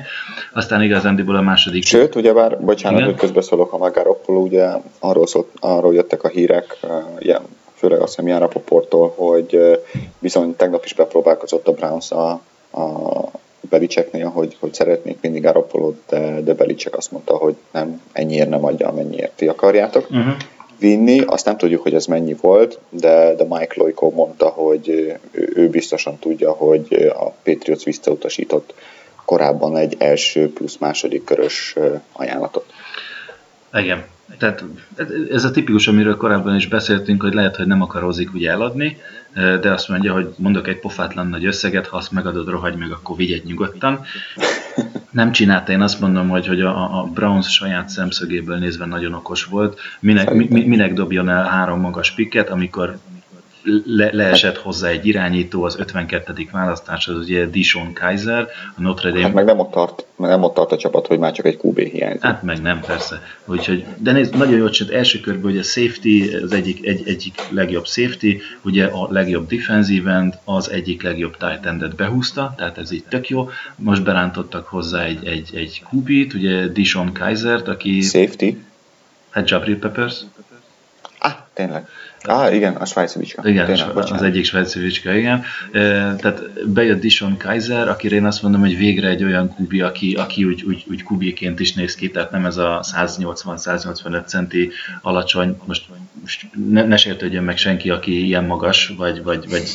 Aztán 0.52 0.82
igazándiból 0.82 1.36
a 1.36 1.40
második... 1.40 1.84
Sőt, 1.84 2.14
ugye 2.14 2.32
bár, 2.32 2.60
bocsánat, 2.60 2.98
Igen? 2.98 3.10
hogy 3.10 3.20
közbeszólok, 3.20 3.70
ha 3.70 3.78
már 3.78 3.90
garoppoló, 3.90 4.42
ugye 4.42 4.68
arról, 4.98 5.26
szólt, 5.26 5.48
arról 5.60 5.94
jöttek 5.94 6.22
a 6.22 6.28
hírek, 6.28 6.78
ilyen, 7.18 7.42
főleg 7.74 8.00
azt 8.00 8.14
hiszem 8.14 8.26
Ján 8.26 8.48
hogy 9.16 9.80
bizony 10.18 10.56
tegnap 10.56 10.84
is 10.84 10.94
bepróbálkozott 10.94 11.68
a 11.68 11.72
Browns 11.72 12.10
a, 12.10 12.30
a 12.80 13.30
Belicseknél, 13.60 14.28
hogy, 14.28 14.56
hogy 14.60 14.74
szeretnék 14.74 15.18
mindig 15.20 15.42
Garoppolót, 15.42 16.02
de, 16.08 16.40
de 16.40 16.54
Belicek 16.54 16.96
azt 16.96 17.12
mondta, 17.12 17.36
hogy 17.36 17.54
nem, 17.70 18.00
ennyiért 18.12 18.48
nem 18.48 18.64
adja, 18.64 18.88
amennyiért 18.88 19.32
ti 19.32 19.48
akarjátok 19.48 20.10
uh-huh. 20.10 20.34
Vinni. 20.78 21.20
Azt 21.20 21.44
nem 21.44 21.56
tudjuk, 21.56 21.82
hogy 21.82 21.94
ez 21.94 22.06
mennyi 22.06 22.36
volt, 22.40 22.78
de, 22.88 23.34
de 23.34 23.44
Mike 23.48 23.74
Loico 23.74 24.10
mondta, 24.10 24.46
hogy 24.46 24.88
ő, 24.88 25.18
ő 25.54 25.68
biztosan 25.68 26.18
tudja, 26.18 26.52
hogy 26.52 27.12
a 27.18 27.30
Patriots 27.42 27.84
visszautasított 27.84 28.74
korábban 29.24 29.76
egy 29.76 29.94
első 29.98 30.52
plusz 30.52 30.76
második 30.76 31.24
körös 31.24 31.76
ajánlatot. 32.12 32.72
Igen. 33.72 34.04
Tehát 34.38 34.64
ez 35.30 35.44
a 35.44 35.50
tipikus, 35.50 35.88
amiről 35.88 36.16
korábban 36.16 36.54
is 36.54 36.68
beszéltünk, 36.68 37.22
hogy 37.22 37.34
lehet, 37.34 37.56
hogy 37.56 37.66
nem 37.66 37.82
akar 37.82 38.04
Ozik 38.04 38.34
ugye 38.34 38.50
eladni, 38.50 38.96
de 39.34 39.72
azt 39.72 39.88
mondja, 39.88 40.12
hogy 40.12 40.34
mondok 40.36 40.68
egy 40.68 40.78
pofátlan 40.78 41.26
nagy 41.26 41.46
összeget, 41.46 41.86
ha 41.86 41.96
azt 41.96 42.12
megadod, 42.12 42.48
rohagy 42.48 42.76
meg, 42.76 42.90
akkor 42.90 43.16
vigyed 43.16 43.44
nyugodtan. 43.44 44.04
Nem 45.14 45.32
csinálta, 45.32 45.72
én 45.72 45.80
azt 45.80 46.00
mondom, 46.00 46.28
hogy, 46.28 46.46
hogy 46.46 46.60
a, 46.60 47.00
a 47.00 47.04
Browns 47.04 47.52
saját 47.52 47.88
szemszögéből 47.88 48.56
nézve 48.56 48.86
nagyon 48.86 49.14
okos 49.14 49.44
volt. 49.44 49.80
Minek, 50.00 50.34
mi, 50.34 50.64
minek 50.64 50.92
dobjon 50.92 51.28
el 51.28 51.44
három 51.44 51.80
magas 51.80 52.14
piket, 52.14 52.50
amikor 52.50 52.98
le, 53.84 54.12
leesett 54.12 54.56
hozzá 54.56 54.88
egy 54.88 55.06
irányító, 55.06 55.62
az 55.62 55.78
52. 55.78 56.48
választás, 56.52 57.08
az 57.08 57.16
ugye 57.16 57.46
Dishon 57.46 57.92
Kaiser, 57.92 58.48
a 58.76 58.80
Notre 58.80 59.10
Dame. 59.10 59.22
Hát 59.22 59.32
meg 59.32 59.44
nem 59.44 59.58
ott, 59.58 59.70
tart, 59.70 60.06
nem 60.16 60.42
ott 60.42 60.54
tart 60.54 60.72
a 60.72 60.76
csapat, 60.76 61.06
hogy 61.06 61.18
már 61.18 61.32
csak 61.32 61.46
egy 61.46 61.58
QB 61.62 61.78
hiányzik. 61.78 62.22
Hát 62.22 62.42
meg 62.42 62.62
nem, 62.62 62.80
persze. 62.80 63.22
Úgyhogy, 63.44 63.84
de 63.98 64.12
nézd, 64.12 64.36
nagyon 64.36 64.56
jól 64.56 64.70
csinált 64.70 64.94
első 64.94 65.20
körben, 65.20 65.42
hogy 65.42 65.58
a 65.58 65.62
safety, 65.62 66.34
az 66.42 66.52
egyik, 66.52 66.86
egy, 66.86 67.08
egyik 67.08 67.34
legjobb 67.48 67.86
safety, 67.86 68.36
ugye 68.62 68.84
a 68.84 69.08
legjobb 69.10 69.48
defensive 69.48 70.12
end, 70.12 70.38
az 70.44 70.70
egyik 70.70 71.02
legjobb 71.02 71.36
tight 71.36 71.66
endet 71.66 71.94
behúzta, 71.94 72.54
tehát 72.56 72.78
ez 72.78 72.90
így 72.90 73.04
tök 73.08 73.28
jó. 73.28 73.48
Most 73.76 74.04
berántottak 74.04 74.66
hozzá 74.66 75.04
egy, 75.04 75.26
egy, 75.26 75.50
egy 75.54 75.82
QB-t, 75.92 76.34
ugye 76.34 76.66
Dishon 76.66 77.12
Kaisert, 77.12 77.68
aki... 77.68 78.00
Safety? 78.00 78.56
Hát 79.30 79.50
Jabril 79.50 79.78
Peppers. 79.78 80.20
Ah, 81.18 81.32
tényleg. 81.52 81.88
Ah, 82.26 82.54
igen, 82.54 82.74
a 82.74 82.84
svájci 82.84 83.18
bicska. 83.18 83.48
Igen, 83.48 83.66
Tényleg, 83.66 83.96
az 83.96 84.22
egyik 84.22 84.44
svájci 84.44 84.80
bicska, 84.80 85.12
igen. 85.12 85.42
E, 85.72 85.80
tehát 86.14 86.68
bejött 86.72 87.00
Dishon 87.00 87.36
Kaiser, 87.36 87.88
akire 87.88 88.16
én 88.16 88.24
azt 88.24 88.42
mondom, 88.42 88.60
hogy 88.60 88.76
végre 88.76 89.08
egy 89.08 89.24
olyan 89.24 89.54
kubi, 89.54 89.80
aki, 89.80 90.14
aki 90.14 90.44
úgy, 90.44 90.62
úgy, 90.62 90.84
úgy 90.90 91.02
kubiként 91.02 91.60
is 91.60 91.74
néz 91.74 91.94
ki, 91.94 92.10
tehát 92.10 92.30
nem 92.30 92.46
ez 92.46 92.56
a 92.56 92.84
180-185 92.96 94.26
centi 94.26 94.70
alacsony, 95.02 95.56
most 95.64 95.86
ne, 96.70 96.84
ne 96.84 96.96
sértődjön 96.96 97.44
meg 97.44 97.56
senki, 97.56 97.90
aki 97.90 98.24
ilyen 98.26 98.44
magas, 98.44 98.92
vagy, 98.96 99.22
vagy, 99.22 99.48
vagy 99.48 99.68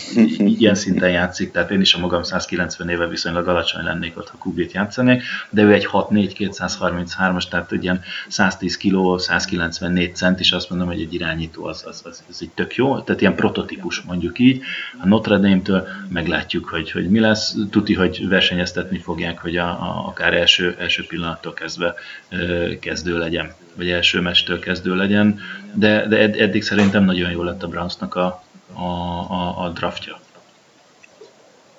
ilyen 0.59 0.75
szinten 0.75 1.09
játszik, 1.09 1.51
tehát 1.51 1.71
én 1.71 1.81
is 1.81 1.93
a 1.93 1.99
magam 1.99 2.23
190 2.23 2.89
éve 2.89 3.07
viszonylag 3.07 3.47
alacsony 3.47 3.83
lennék 3.83 4.17
ott, 4.17 4.29
ha 4.29 4.37
kubit 4.37 4.71
játszanék, 4.71 5.23
de 5.49 5.61
ő 5.61 5.73
egy 5.73 5.87
6-4-233-as, 5.91 7.49
tehát 7.49 7.71
egy 7.71 7.83
ilyen 7.83 8.01
110 8.27 8.77
kg, 8.77 9.19
194 9.19 10.15
cent, 10.15 10.39
és 10.39 10.51
azt 10.51 10.69
mondom, 10.69 10.87
hogy 10.87 11.01
egy 11.01 11.13
irányító 11.13 11.65
az, 11.65 11.83
az, 11.87 12.01
az, 12.05 12.23
az 12.29 12.37
egy 12.41 12.49
tök 12.49 12.75
jó, 12.75 12.99
tehát 12.99 13.21
ilyen 13.21 13.35
prototípus 13.35 14.01
mondjuk 14.01 14.39
így. 14.39 14.61
A 15.01 15.07
Notre 15.07 15.37
Dame-től 15.37 15.87
meglátjuk, 16.09 16.65
hogy, 16.65 16.91
hogy 16.91 17.09
mi 17.09 17.19
lesz, 17.19 17.55
tuti, 17.69 17.93
hogy 17.93 18.27
versenyeztetni 18.27 18.97
fogják, 18.99 19.39
hogy 19.39 19.57
a, 19.57 19.67
a, 19.67 20.07
akár 20.07 20.33
első, 20.33 20.75
első 20.79 21.05
pillanattól 21.05 21.53
kezdve 21.53 21.93
ö, 22.29 22.71
kezdő 22.79 23.17
legyen, 23.17 23.53
vagy 23.79 23.89
első 23.89 24.19
mestől 24.21 24.59
kezdő 24.59 24.95
legyen, 24.95 25.39
de, 25.73 26.07
de 26.07 26.17
ed, 26.17 26.39
eddig 26.39 26.63
szerintem 26.63 27.03
nagyon 27.03 27.31
jó 27.31 27.43
lett 27.43 27.63
a 27.63 27.67
Brownsnak 27.67 28.15
a, 28.15 28.43
a, 28.73 28.83
a, 29.29 29.63
a 29.63 29.69
draftja. 29.69 30.19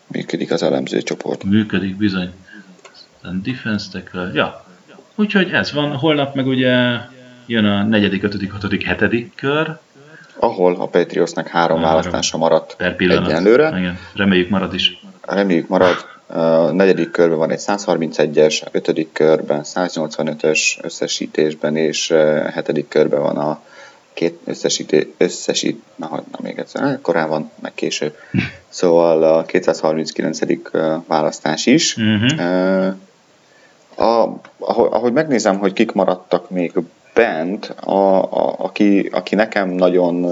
Működik 0.06 0.50
az 0.52 0.62
elemző 0.62 1.02
csoport. 1.02 1.44
Működik, 1.44 1.96
bizony. 1.96 2.30
Defense 3.42 3.86
tackle, 3.90 4.30
ja. 4.34 4.64
Úgyhogy 5.14 5.50
ez 5.50 5.72
van. 5.72 5.96
Holnap 5.96 6.34
meg 6.34 6.46
ugye 6.46 6.98
jön 7.46 7.64
a 7.64 7.82
negyedik, 7.82 8.22
ötödik, 8.22 8.52
hatodik, 8.52 8.84
hetedik 8.84 9.34
kör. 9.34 9.78
Ahol 10.38 10.74
a 10.74 10.86
Patriotsnak 10.86 11.46
három, 11.48 11.76
három 11.76 11.90
választása 11.90 12.38
maradt 12.38 12.76
per 12.76 12.96
pillanat. 12.96 13.28
egyenlőre. 13.28 13.78
Igen. 13.78 13.98
Reméljük 14.14 14.48
marad 14.48 14.74
is. 14.74 15.00
Reméljük 15.20 15.68
marad. 15.68 15.96
A 16.32 16.70
negyedik 16.72 17.10
körben 17.10 17.38
van 17.38 17.50
egy 17.50 17.62
131-es, 17.66 18.62
a 18.62 18.68
ötödik 18.72 19.12
körben 19.12 19.60
185-ös 19.64 20.84
összesítésben, 20.84 21.76
és 21.76 22.10
a 22.10 22.50
hetedik 22.50 22.88
körben 22.88 23.20
van 23.22 23.36
a 23.36 23.60
két 24.12 24.38
összesíté, 24.44 25.14
összesít, 25.16 25.82
na, 25.96 26.08
na 26.08 26.38
még 26.42 26.58
egyszer, 26.58 26.98
korábban, 27.02 27.50
meg 27.60 27.74
később. 27.74 28.14
Szóval 28.68 29.22
a 29.22 29.42
239. 29.42 30.38
választás 31.06 31.66
is. 31.66 31.96
Uh-huh. 31.96 32.94
A, 33.96 34.40
ahogy, 34.58 34.88
ahogy 34.90 35.12
megnézem, 35.12 35.58
hogy 35.58 35.72
kik 35.72 35.92
maradtak 35.92 36.50
még 36.50 36.72
bent, 37.14 37.74
a, 37.80 38.22
a, 38.22 38.54
aki, 38.58 39.08
aki 39.12 39.34
nekem 39.34 39.68
nagyon 39.68 40.24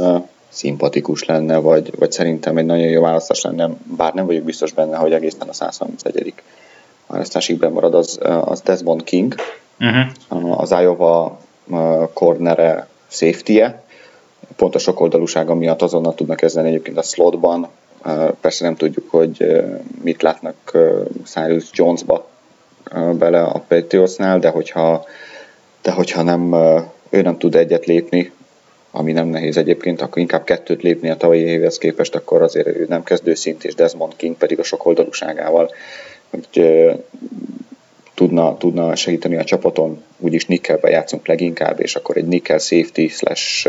szimpatikus 0.48 1.24
lenne, 1.24 1.56
vagy, 1.56 1.92
vagy 1.98 2.12
szerintem 2.12 2.56
egy 2.56 2.66
nagyon 2.66 2.88
jó 2.88 3.02
választás 3.02 3.42
lenne, 3.42 3.70
bár 3.96 4.14
nem 4.14 4.26
vagyok 4.26 4.42
biztos 4.42 4.72
benne, 4.72 4.96
hogy 4.96 5.12
egészen 5.12 5.48
a 5.48 5.52
131. 5.52 6.34
választásig 7.06 7.58
bemarad, 7.58 7.94
az, 7.94 8.18
az 8.44 8.60
Desmond 8.60 9.04
King, 9.04 9.34
uh-huh. 9.80 10.60
az 10.60 10.70
Iowa 10.70 11.38
cornere 12.12 12.88
safety-e, 13.08 13.82
pont 14.56 14.74
a 14.74 14.78
sokoldalúsága 14.78 15.54
miatt 15.54 15.82
azonnal 15.82 16.14
tudnak 16.14 16.36
kezdeni 16.36 16.68
egyébként 16.68 16.98
a 16.98 17.02
slotban, 17.02 17.68
persze 18.40 18.64
nem 18.64 18.76
tudjuk, 18.76 19.10
hogy 19.10 19.62
mit 20.02 20.22
látnak 20.22 20.78
Cyrus 21.24 21.64
Jonesba 21.72 22.28
bele 23.12 23.42
a 23.42 23.64
Patriotsnál, 23.68 24.38
de 24.38 24.48
hogyha, 24.48 25.04
de 25.82 25.90
hogyha 25.92 26.22
nem, 26.22 26.54
ő 27.08 27.22
nem 27.22 27.38
tud 27.38 27.54
egyet 27.54 27.86
lépni, 27.86 28.32
ami 28.90 29.12
nem 29.12 29.26
nehéz 29.26 29.56
egyébként, 29.56 30.00
akkor 30.00 30.18
inkább 30.18 30.44
kettőt 30.44 30.82
lépni 30.82 31.10
a 31.10 31.16
tavalyi 31.16 31.40
évhez 31.40 31.78
képest, 31.78 32.14
akkor 32.14 32.42
azért 32.42 32.66
ő 32.66 32.86
nem 32.88 33.02
kezdőszint, 33.02 33.64
és 33.64 33.74
Desmond 33.74 34.16
King 34.16 34.36
pedig 34.36 34.58
a 34.58 34.62
sokoldalúságával 34.62 35.70
hogy 36.30 36.76
tudna, 38.14 38.56
tudna 38.56 38.94
segíteni 38.94 39.36
a 39.36 39.44
csapaton, 39.44 40.04
úgyis 40.18 40.46
nickelbe 40.46 40.90
játszunk 40.90 41.26
leginkább, 41.26 41.80
és 41.80 41.96
akkor 41.96 42.16
egy 42.16 42.26
nickel 42.26 42.58
safety 42.58 43.06
slash 43.08 43.68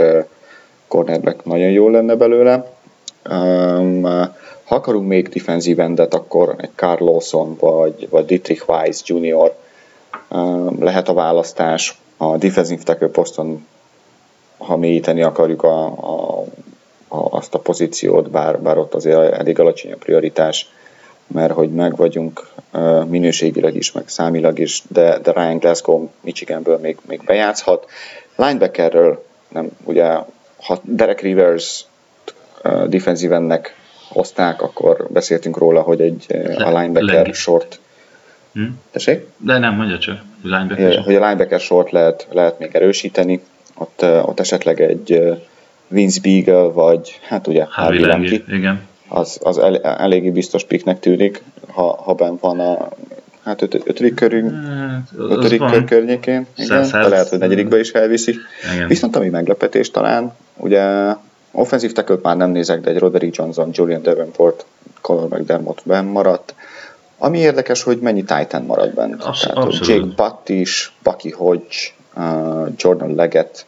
cornerback 0.88 1.46
nagyon 1.46 1.70
jó 1.70 1.90
lenne 1.90 2.16
belőle. 2.16 2.72
Um, 3.30 4.02
ha 4.64 4.76
akarunk 4.76 5.08
még 5.08 5.28
defensív 5.28 5.80
endet, 5.80 6.14
akkor 6.14 6.56
egy 6.58 6.70
Carl 6.76 7.04
Lawson 7.04 7.56
vagy, 7.60 8.08
vagy 8.10 8.26
Dietrich 8.26 8.70
Weiss 8.70 9.02
Jr. 9.06 9.56
Um, 10.30 10.84
lehet 10.84 11.10
a 11.10 11.14
választás. 11.14 11.98
A 12.18 12.38
defensive 12.38 12.84
tackle 12.84 13.08
poszton, 13.08 13.66
ha 14.60 14.78
mélyíteni 14.78 15.22
akarjuk 15.22 15.64
a, 15.64 15.86
a, 15.86 16.40
a, 17.08 17.38
azt 17.38 17.56
a 17.56 17.60
pozíciót, 17.60 18.30
bár, 18.30 18.60
bár 18.60 18.78
ott 18.78 18.94
azért 18.94 19.34
elég 19.34 19.60
alacsony 19.60 19.92
a 19.92 19.96
prioritás, 19.96 20.70
mert 21.28 21.54
hogy 21.54 21.72
meg 21.74 21.96
vagyunk 21.96 22.48
minőségileg 23.08 23.76
is, 23.76 23.92
meg 23.92 24.08
számilag 24.08 24.60
is, 24.60 24.84
de, 24.88 25.20
de 25.20 25.32
Ryan 25.32 25.58
Glasgow 25.58 26.10
Michiganből 26.22 26.78
még, 26.78 26.98
még 27.08 27.24
bejátszhat. 27.24 27.90
Linebackerről 28.36 29.26
nem, 29.48 29.70
ugye 29.84 30.18
ha 30.62 30.80
Derek 30.84 31.22
Rivers 31.22 31.86
uh, 32.64 32.86
defensive 32.88 33.36
ennek 33.36 33.76
hozták, 34.10 34.62
akkor 34.62 35.08
beszéltünk 35.10 35.58
róla, 35.58 35.82
hogy 35.82 36.02
egy 36.02 36.26
Le, 36.28 36.66
a 36.66 36.80
linebacker 36.80 37.26
leg. 37.26 37.34
short 37.34 37.80
hm? 38.54 38.64
Tessék? 38.92 39.26
De 39.38 39.58
nem, 39.58 39.76
mondja 39.76 39.98
csak, 39.98 40.22
linebacker. 40.44 41.04
Hogy 41.04 41.16
a 41.16 41.26
linebacker 41.26 41.60
short 41.60 41.92
lehet, 41.92 42.28
lehet 42.32 42.60
még 42.60 42.76
erősíteni, 42.76 43.42
ott, 43.80 44.04
ott 44.04 44.40
esetleg 44.40 44.82
egy 44.82 45.38
Vince 45.88 46.20
Beagle, 46.22 46.72
vagy 46.72 47.20
hát 47.28 47.48
ugye 47.48 47.66
Harvey 47.70 48.06
Lemke. 48.06 48.42
Igen 48.48 48.88
az, 49.10 49.40
az 49.44 49.58
el, 49.58 49.78
eléggé 49.82 50.30
biztos 50.30 50.64
piknek 50.64 51.00
tűnik, 51.00 51.44
ha, 51.68 52.02
ha 52.04 52.14
ben 52.14 52.38
van 52.42 52.60
a 52.60 52.90
hát 53.44 53.62
öt, 53.62 53.74
ötödik 53.74 54.14
körünk, 54.16 54.52
hát, 54.66 55.10
ötödik 55.18 55.60
kör 55.60 55.84
környékén, 55.84 56.48
igen, 56.56 56.90
de 56.92 57.08
lehet, 57.08 57.28
hogy 57.30 57.40
negyedikbe 57.40 57.80
is 57.80 57.92
elviszi. 57.92 58.36
Igen. 58.74 58.88
Viszont 58.88 59.16
ami 59.16 59.30
meglepetés 59.30 59.92
talán, 59.92 60.34
ugye 60.58 61.14
offenzív 61.52 61.92
tackle 61.92 62.18
már 62.22 62.38
nem 62.38 62.50
nézek, 62.50 62.82
de 62.82 62.90
egy 62.90 62.98
Roderick 62.98 63.36
Johnson, 63.36 63.70
Julian 63.74 64.02
Davenport, 64.02 64.66
Conor 65.02 65.30
McDermott 65.30 65.82
benn 65.84 66.06
maradt. 66.06 66.56
Ami 67.18 67.38
érdekes, 67.38 67.84
hogy 67.84 68.00
mennyi 68.00 68.24
Titan 68.24 68.64
marad 68.64 68.94
bent. 68.94 69.24
Absz- 69.24 69.42
Tehát, 69.42 69.58
abszolút. 69.58 69.88
Jake 69.88 70.14
Butt 70.16 70.50
is, 70.50 70.94
Bucky 71.04 71.30
Hodge, 71.32 71.78
uh, 72.18 72.68
Jordan 72.76 73.16
Leggett, 73.16 73.66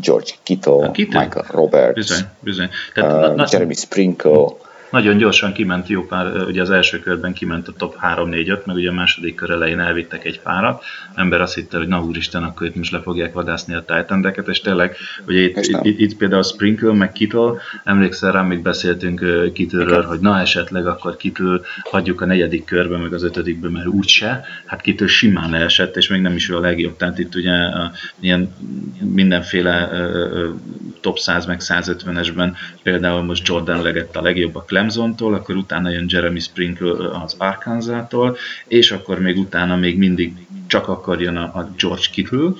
George 0.00 0.38
Kittle, 0.42 0.90
Kittle, 0.92 1.20
Michael 1.20 1.44
Roberts, 1.50 1.94
bizony, 1.94 2.28
bizony. 2.40 2.70
Tehát, 2.94 3.30
uh, 3.30 3.36
na, 3.36 3.46
Jeremy 3.46 3.74
Sprinkle, 3.74 4.56
nagyon 4.96 5.16
gyorsan 5.16 5.52
kiment 5.52 5.88
jó 5.88 6.06
pár, 6.06 6.46
ugye 6.46 6.60
az 6.60 6.70
első 6.70 7.00
körben 7.00 7.32
kiment 7.32 7.68
a 7.68 7.72
top 7.72 7.96
3-4-5, 8.02 8.64
meg 8.64 8.76
ugye 8.76 8.88
a 8.88 8.92
második 8.92 9.34
kör 9.34 9.50
elején 9.50 9.80
elvittek 9.80 10.24
egy 10.24 10.40
párat. 10.40 10.84
Ember 11.14 11.40
azt 11.40 11.54
hitte, 11.54 11.78
hogy 11.78 11.88
na 11.88 12.02
úristen, 12.02 12.42
akkor 12.42 12.66
itt 12.66 12.74
most 12.74 12.92
le 12.92 13.00
fogják 13.00 13.32
vadászni 13.32 13.74
a 13.74 13.84
titan 13.84 14.34
és 14.46 14.60
tényleg, 14.60 14.96
ugye 15.26 15.40
itt, 15.40 15.56
itt, 15.56 15.84
itt, 15.84 15.98
itt, 15.98 16.16
például 16.16 16.42
Sprinkle, 16.42 16.92
meg 16.92 17.12
Kittle, 17.12 17.52
emlékszel 17.84 18.32
rá, 18.32 18.42
még 18.42 18.62
beszéltünk 18.62 19.50
Kittle-ről, 19.52 20.02
hogy 20.02 20.20
na 20.20 20.40
esetleg 20.40 20.86
akkor 20.86 21.16
Kittle 21.16 21.60
hagyjuk 21.90 22.20
a 22.20 22.26
negyedik 22.26 22.64
körbe, 22.64 22.96
meg 22.96 23.12
az 23.12 23.22
ötödikbe, 23.22 23.68
mert 23.68 23.86
úgyse. 23.86 24.44
Hát 24.66 24.80
Kittle 24.80 25.06
simán 25.06 25.50
leesett, 25.50 25.96
és 25.96 26.08
még 26.08 26.20
nem 26.20 26.34
is 26.34 26.50
ő 26.50 26.56
a 26.56 26.60
legjobb. 26.60 26.96
Tehát 26.96 27.18
itt 27.18 27.34
ugye 27.34 27.52
uh, 27.52 27.84
ilyen 28.20 28.54
mindenféle 29.00 29.88
uh, 29.92 30.54
top 31.00 31.18
100 31.18 31.46
meg 31.46 31.60
150-esben 31.62 32.56
például 32.82 33.22
most 33.22 33.48
Jordan 33.48 33.82
legett 33.82 34.16
a 34.16 34.22
legjobb 34.22 34.54
a 34.54 34.64
Clemson-tól, 34.86 35.34
akkor 35.34 35.56
utána 35.56 35.90
jön 35.90 36.06
Jeremy 36.08 36.38
Sprinkle 36.38 37.20
az 37.22 37.34
Arkansas-tól, 37.38 38.36
és 38.68 38.90
akkor 38.90 39.20
még 39.20 39.38
utána 39.38 39.76
még 39.76 39.98
mindig 39.98 40.32
csak 40.66 40.88
akkor 40.88 41.20
jön 41.20 41.36
a, 41.36 41.70
George 41.78 42.06
Kittle, 42.12 42.50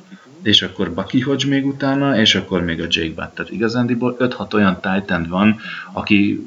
és 0.43 0.63
akkor 0.63 0.91
Bucky 0.91 1.21
Hodge 1.21 1.49
még 1.49 1.67
utána, 1.67 2.19
és 2.19 2.35
akkor 2.35 2.65
még 2.65 2.81
a 2.81 2.87
Jake 2.89 3.15
Butt. 3.15 3.35
Tehát 3.35 3.53
igazándiból 3.53 4.17
5-6 4.21 4.55
olyan 4.55 4.81
Titan 4.81 5.27
van, 5.29 5.61
aki 5.93 6.47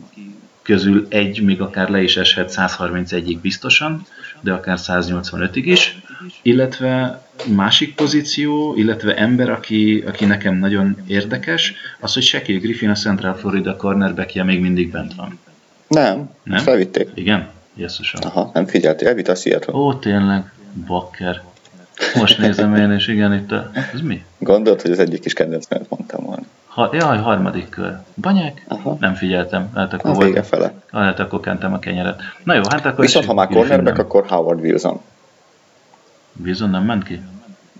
közül 0.61 1.05
egy 1.09 1.41
még 1.41 1.61
akár 1.61 1.89
le 1.89 2.01
is 2.01 2.17
eshet 2.17 2.53
131-ig 2.55 3.37
biztosan, 3.41 4.05
de 4.41 4.51
akár 4.53 4.77
185-ig 4.81 5.61
is, 5.63 6.01
illetve 6.41 7.23
másik 7.55 7.95
pozíció, 7.95 8.73
illetve 8.75 9.15
ember, 9.15 9.49
aki, 9.49 10.03
aki 10.07 10.25
nekem 10.25 10.55
nagyon 10.55 10.97
érdekes, 11.07 11.73
az, 11.99 12.13
hogy 12.13 12.23
Shaquille 12.23 12.59
Griffin 12.59 12.89
a 12.89 12.93
Central 12.93 13.33
Florida 13.33 13.75
cornerbackje 13.75 14.43
még 14.43 14.59
mindig 14.59 14.91
bent 14.91 15.13
van. 15.15 15.39
Nem, 15.89 16.29
nem? 16.43 16.59
felvitték. 16.59 17.09
Igen? 17.13 17.47
Jesszusom. 17.75 18.21
Aha, 18.23 18.49
nem 18.53 18.65
figyeltél, 18.65 19.07
elvitt 19.07 19.27
a 19.27 19.35
Seattle. 19.35 19.73
Ó, 19.73 19.93
tényleg, 19.93 20.51
bakker. 20.87 21.41
Most 22.15 22.37
nézem 22.37 22.75
én, 22.75 22.91
és 22.91 23.07
igen, 23.07 23.33
itt 23.33 23.51
a... 23.51 23.71
Ez 23.93 24.01
mi? 24.01 24.23
Gondolt, 24.37 24.81
hogy 24.81 24.91
az 24.91 24.99
egyik 24.99 25.21
kis 25.21 25.33
kedvencmet 25.33 25.89
mondtam 25.89 26.25
volna. 26.25 26.41
Ha, 26.65 26.89
jaj, 26.93 27.17
harmadik 27.17 27.69
kör. 27.69 27.97
Banyák? 28.15 28.65
Aha. 28.67 28.97
Nem 28.99 29.13
figyeltem. 29.13 29.69
Lehet 29.73 29.93
akkor, 29.93 30.11
a 30.11 30.25
vége 30.25 30.43
fele. 30.43 30.73
Lehet 30.91 31.19
akkor 31.19 31.39
kentem 31.39 31.73
a 31.73 31.79
kenyeret. 31.79 32.21
Na 32.43 32.53
jó, 32.53 32.61
hát 32.69 32.85
akkor... 32.85 33.05
Viszont 33.05 33.25
ha 33.25 33.33
már 33.33 33.47
cornerback, 33.47 33.97
akkor 33.97 34.25
Howard 34.27 34.59
Wilson. 34.59 35.01
Wilson 36.43 36.69
nem 36.69 36.83
ment 36.83 37.03
ki? 37.03 37.21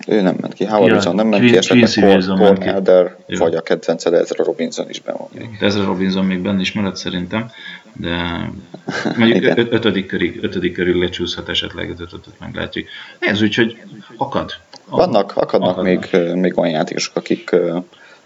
Ő 0.08 0.22
nem 0.22 0.36
ment 0.41 0.54
ki. 0.54 0.65
Howard 0.65 0.88
ja, 0.88 0.93
Wilson 0.93 1.15
nem 1.15 1.28
ment 1.28 1.43
ki, 1.43 1.58
esetleg 1.58 2.10
Paul 2.26 2.58
Elder, 2.58 3.15
vagy 3.28 3.56
a 3.56 3.62
kedvenced 3.62 4.13
Ezra 4.13 4.43
Robinson 4.43 4.89
is 4.89 5.02
benne 5.02 5.17
van. 5.17 5.50
Ezra 5.60 5.84
Robinson 5.84 6.26
még 6.26 6.41
benne 6.41 6.62
is 6.62 6.72
maradt 6.72 6.95
szerintem, 6.95 7.52
de 7.93 8.49
mondjuk 9.17 9.58
ötödik 9.71 10.06
körig, 10.06 10.39
ötödik 10.43 10.73
körig 10.73 10.95
lecsúszhat 10.95 11.49
esetleg, 11.49 11.89
az 11.89 11.99
ötötöt 11.99 12.39
meglátjuk. 12.39 12.88
Ez 13.19 13.41
úgy, 13.41 13.56
hogy 13.56 13.78
akad. 14.17 14.52
Vannak, 14.86 15.32
akadnak 15.36 15.78
akadnak. 15.78 16.12
Még, 16.12 16.36
még 16.36 16.58
olyan 16.58 16.73
játékosok, 16.73 17.15
akik 17.15 17.56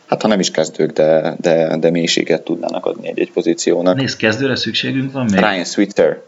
hát 0.06 0.22
ha 0.22 0.28
nem 0.28 0.40
is 0.40 0.52
kezdők, 0.52 0.92
de, 0.92 1.36
de, 1.40 1.78
de 1.78 1.90
mélységet 1.90 2.44
tudnának 2.44 2.86
adni 2.86 3.08
egy-egy 3.08 3.32
pozíciónak. 3.32 3.96
Nézd, 3.96 4.18
kezdőre 4.18 4.56
szükségünk 4.56 5.12
van 5.12 5.26
még? 5.26 5.40
Ryan 5.40 5.64
Switzer, 5.64 6.22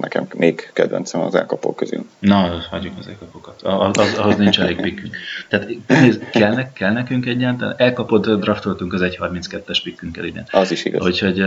nekem 0.00 0.26
még 0.34 0.70
kedvencem 0.72 1.20
az 1.20 1.34
elkapók 1.34 1.76
közül. 1.76 2.06
Na, 2.18 2.62
hagyjuk 2.70 2.92
az 2.98 3.06
elkapókat. 3.08 3.62
Az, 3.62 3.98
az, 3.98 4.18
ahhoz 4.18 4.36
nincs 4.36 4.60
elég 4.60 4.80
pikkünk. 4.80 5.16
Tehát 5.48 5.68
nézd, 5.86 6.30
kell, 6.30 6.54
ne, 6.54 6.72
kell 6.72 6.92
nekünk 6.92 7.26
egyáltalán, 7.26 7.74
elkapott 7.76 8.30
draftoltunk 8.30 8.92
az 8.92 9.00
1.32-es 9.00 9.78
pikkünkkel 9.84 10.24
idén. 10.24 10.44
Az 10.50 10.70
is 10.70 10.84
igaz. 10.84 11.06
Úgyhogy 11.06 11.40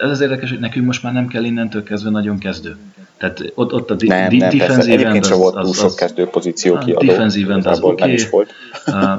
ez 0.00 0.10
az 0.10 0.20
érdekes, 0.20 0.50
hogy 0.50 0.58
nekünk 0.58 0.86
most 0.86 1.02
már 1.02 1.12
nem 1.12 1.26
kell 1.26 1.44
innentől 1.44 1.82
kezdve 1.82 2.10
nagyon 2.10 2.38
kezdő. 2.38 2.76
Tehát 3.16 3.52
ott, 3.54 3.72
ott 3.72 3.90
a 3.90 3.94
di- 3.94 4.08
nem, 4.08 4.28
di- 4.28 4.38
nem, 4.38 4.80
Egyébként 4.80 5.02
end 5.02 5.24
az, 5.24 5.30
volt 5.30 5.54
túl 5.54 5.62
az, 5.62 5.76
sok 5.76 5.86
az, 5.86 5.94
kezdőpozíció 5.94 6.74
a 6.74 6.78
kiadó. 6.78 7.06
defensive 7.06 7.52
end 7.52 7.66
az. 7.66 7.80
Nem 7.96 8.10
is 8.10 8.28
volt. 8.28 8.54
Uh, 8.86 9.10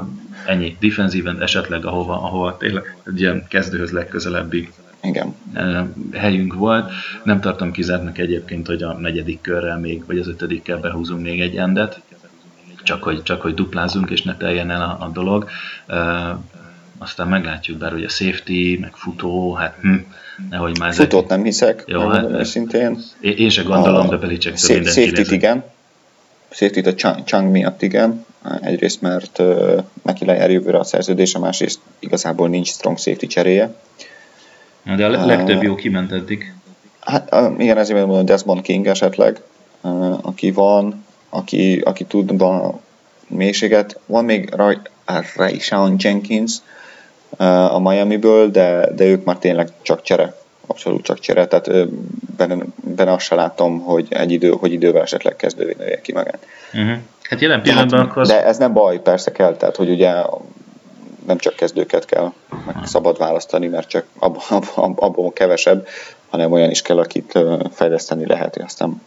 ennyi. 0.46 0.76
Defensive 0.80 1.30
end 1.30 1.42
esetleg, 1.42 1.84
ahova, 1.84 2.12
ahova 2.12 2.56
tényleg 2.56 2.96
egy 3.06 3.20
ilyen 3.20 3.44
kezdőhöz 3.48 3.90
legközelebbi 3.90 4.68
Igen. 5.02 5.34
uh, 5.54 5.78
helyünk 6.12 6.54
volt. 6.54 6.90
Nem 7.24 7.40
tartom 7.40 7.72
kizártnak 7.72 8.18
egyébként, 8.18 8.66
hogy 8.66 8.82
a 8.82 8.92
negyedik 8.92 9.40
körrel 9.40 9.78
még, 9.78 10.06
vagy 10.06 10.18
az 10.18 10.28
ötödikkel 10.28 10.78
behúzunk 10.78 11.22
még 11.22 11.40
egy 11.40 11.56
endet, 11.56 12.00
csak 12.82 13.02
hogy, 13.02 13.22
csak 13.22 13.42
hogy 13.42 13.54
duplázunk, 13.54 14.10
és 14.10 14.22
ne 14.22 14.36
teljen 14.36 14.70
el 14.70 14.82
a, 14.82 15.04
a 15.04 15.08
dolog. 15.08 15.48
Uh, 15.88 15.96
aztán 16.98 17.28
meglátjuk, 17.28 17.78
bár 17.78 17.92
hogy 17.92 18.04
a 18.04 18.08
safety, 18.08 18.78
meg 18.80 18.92
futó, 18.94 19.52
hát 19.52 19.76
hm, 19.80 19.94
nehogy 20.50 20.78
már 20.78 20.88
ezek... 20.88 21.10
Futót 21.10 21.28
nem 21.28 21.42
hiszek, 21.42 21.84
Jó, 21.86 22.08
hát- 22.08 22.30
őszintén. 22.30 22.98
Én, 23.20 23.32
én 23.36 23.50
se 23.50 23.62
gondolom, 23.62 24.08
de 24.08 24.16
Belicsektől 24.16 24.76
mindenki 24.76 25.00
Safety-t 25.00 25.16
nézett. 25.16 25.34
igen. 25.34 25.64
Safety-t 26.50 26.86
a 26.86 26.94
Chang, 26.94 27.24
Chang 27.24 27.50
miatt 27.50 27.82
igen. 27.82 28.24
Egyrészt, 28.60 29.00
mert 29.00 29.38
uh, 29.38 29.82
neki 30.02 30.24
lejár 30.24 30.50
jövőre 30.50 30.78
a 30.78 30.84
szerződése, 30.84 31.38
másrészt 31.38 31.80
igazából 31.98 32.48
nincs 32.48 32.68
strong 32.68 32.98
safety 32.98 33.26
cseréje. 33.26 33.64
Na, 33.64 33.74
De 34.84 35.04
a 35.04 35.08
le- 35.08 35.24
legtöbb 35.24 35.62
jó 35.62 35.74
kiment 35.74 36.12
eddig. 36.12 36.54
Hát 37.00 37.34
igen, 37.58 37.78
ezért 37.78 38.06
mondom 38.06 38.24
Desmond 38.24 38.60
King 38.60 38.86
esetleg, 38.86 39.40
aki 40.20 40.50
van, 40.50 41.04
aki, 41.28 41.80
aki 41.84 42.04
tud 42.04 42.42
a 42.42 42.78
mélységet. 43.28 43.98
Van 44.06 44.24
még 44.24 44.54
Rayshawn 45.36 45.94
Jenkins 45.98 46.52
uh, 47.38 47.74
a 47.74 47.78
Miami-ből, 47.78 48.50
de, 48.50 48.88
de 48.94 49.04
ők 49.04 49.24
már 49.24 49.36
tényleg 49.36 49.68
csak 49.82 50.02
csere. 50.02 50.38
Abszolút 50.66 51.02
csak 51.02 51.18
csere, 51.18 51.46
tehát 51.46 51.88
benne, 52.36 52.64
benne 52.94 53.12
azt 53.12 53.24
se 53.24 53.34
látom, 53.34 53.80
hogy, 53.80 54.06
egy 54.10 54.32
idő, 54.32 54.50
hogy 54.50 54.72
idővel 54.72 55.02
esetleg 55.02 55.36
kezdővé 55.36 55.74
nője 55.78 56.00
ki 56.00 56.12
magát. 56.12 56.46
Uh-huh. 56.74 56.98
Hát 57.22 57.40
jelen 57.40 57.62
pillanatban 57.62 57.98
hát, 57.98 58.08
akkor 58.08 58.22
az... 58.22 58.28
de 58.28 58.44
ez 58.44 58.58
nem 58.58 58.72
baj, 58.72 59.02
persze 59.02 59.32
kell, 59.32 59.56
tehát 59.56 59.76
hogy 59.76 59.90
ugye 59.90 60.12
nem 61.30 61.38
csak 61.38 61.54
kezdőket 61.54 62.04
kell 62.04 62.32
meg 62.66 62.76
szabad 62.84 63.18
választani, 63.18 63.66
mert 63.66 63.88
csak 63.88 64.04
abból, 64.18 64.42
abból, 64.50 64.94
abból 64.96 65.32
kevesebb, 65.32 65.86
hanem 66.28 66.52
olyan 66.52 66.70
is 66.70 66.82
kell, 66.82 66.98
akit 66.98 67.38
fejleszteni 67.72 68.26
lehet, 68.26 68.54
hogy 68.54 68.64
aztán 68.64 69.02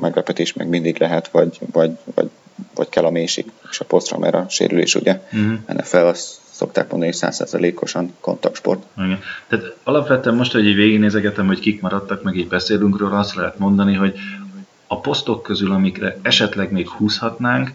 meglepetés 0.00 0.52
meg 0.52 0.68
mindig 0.68 0.98
lehet, 0.98 1.28
vagy, 1.28 1.58
vagy, 1.72 1.90
vagy, 2.14 2.30
vagy 2.74 2.88
kell 2.88 3.04
a 3.04 3.10
mélység 3.10 3.50
és 3.70 3.80
a 3.80 3.84
posztra, 3.84 4.18
mert 4.18 4.34
a 4.34 4.46
sérülés 4.48 4.94
ugye 4.94 5.20
Mhm. 5.30 5.52
NFL 5.66 5.96
azt 5.96 6.28
szokták 6.50 6.90
mondani, 6.90 7.10
hogy 7.10 7.20
százszerzelékosan 7.20 8.14
kontaktsport. 8.20 8.82
Igen. 8.96 9.20
Tehát 9.48 9.76
alapvetően 9.84 10.36
most, 10.36 10.52
hogy 10.52 10.66
így 10.66 10.74
végignézegetem, 10.74 11.46
hogy 11.46 11.58
kik 11.60 11.80
maradtak, 11.80 12.22
meg 12.22 12.36
így 12.36 12.48
beszélünk 12.48 12.98
róla, 12.98 13.18
azt 13.18 13.34
lehet 13.34 13.58
mondani, 13.58 13.94
hogy 13.94 14.14
a 14.86 15.00
posztok 15.00 15.42
közül, 15.42 15.72
amikre 15.72 16.16
esetleg 16.22 16.72
még 16.72 16.88
húzhatnánk, 16.88 17.70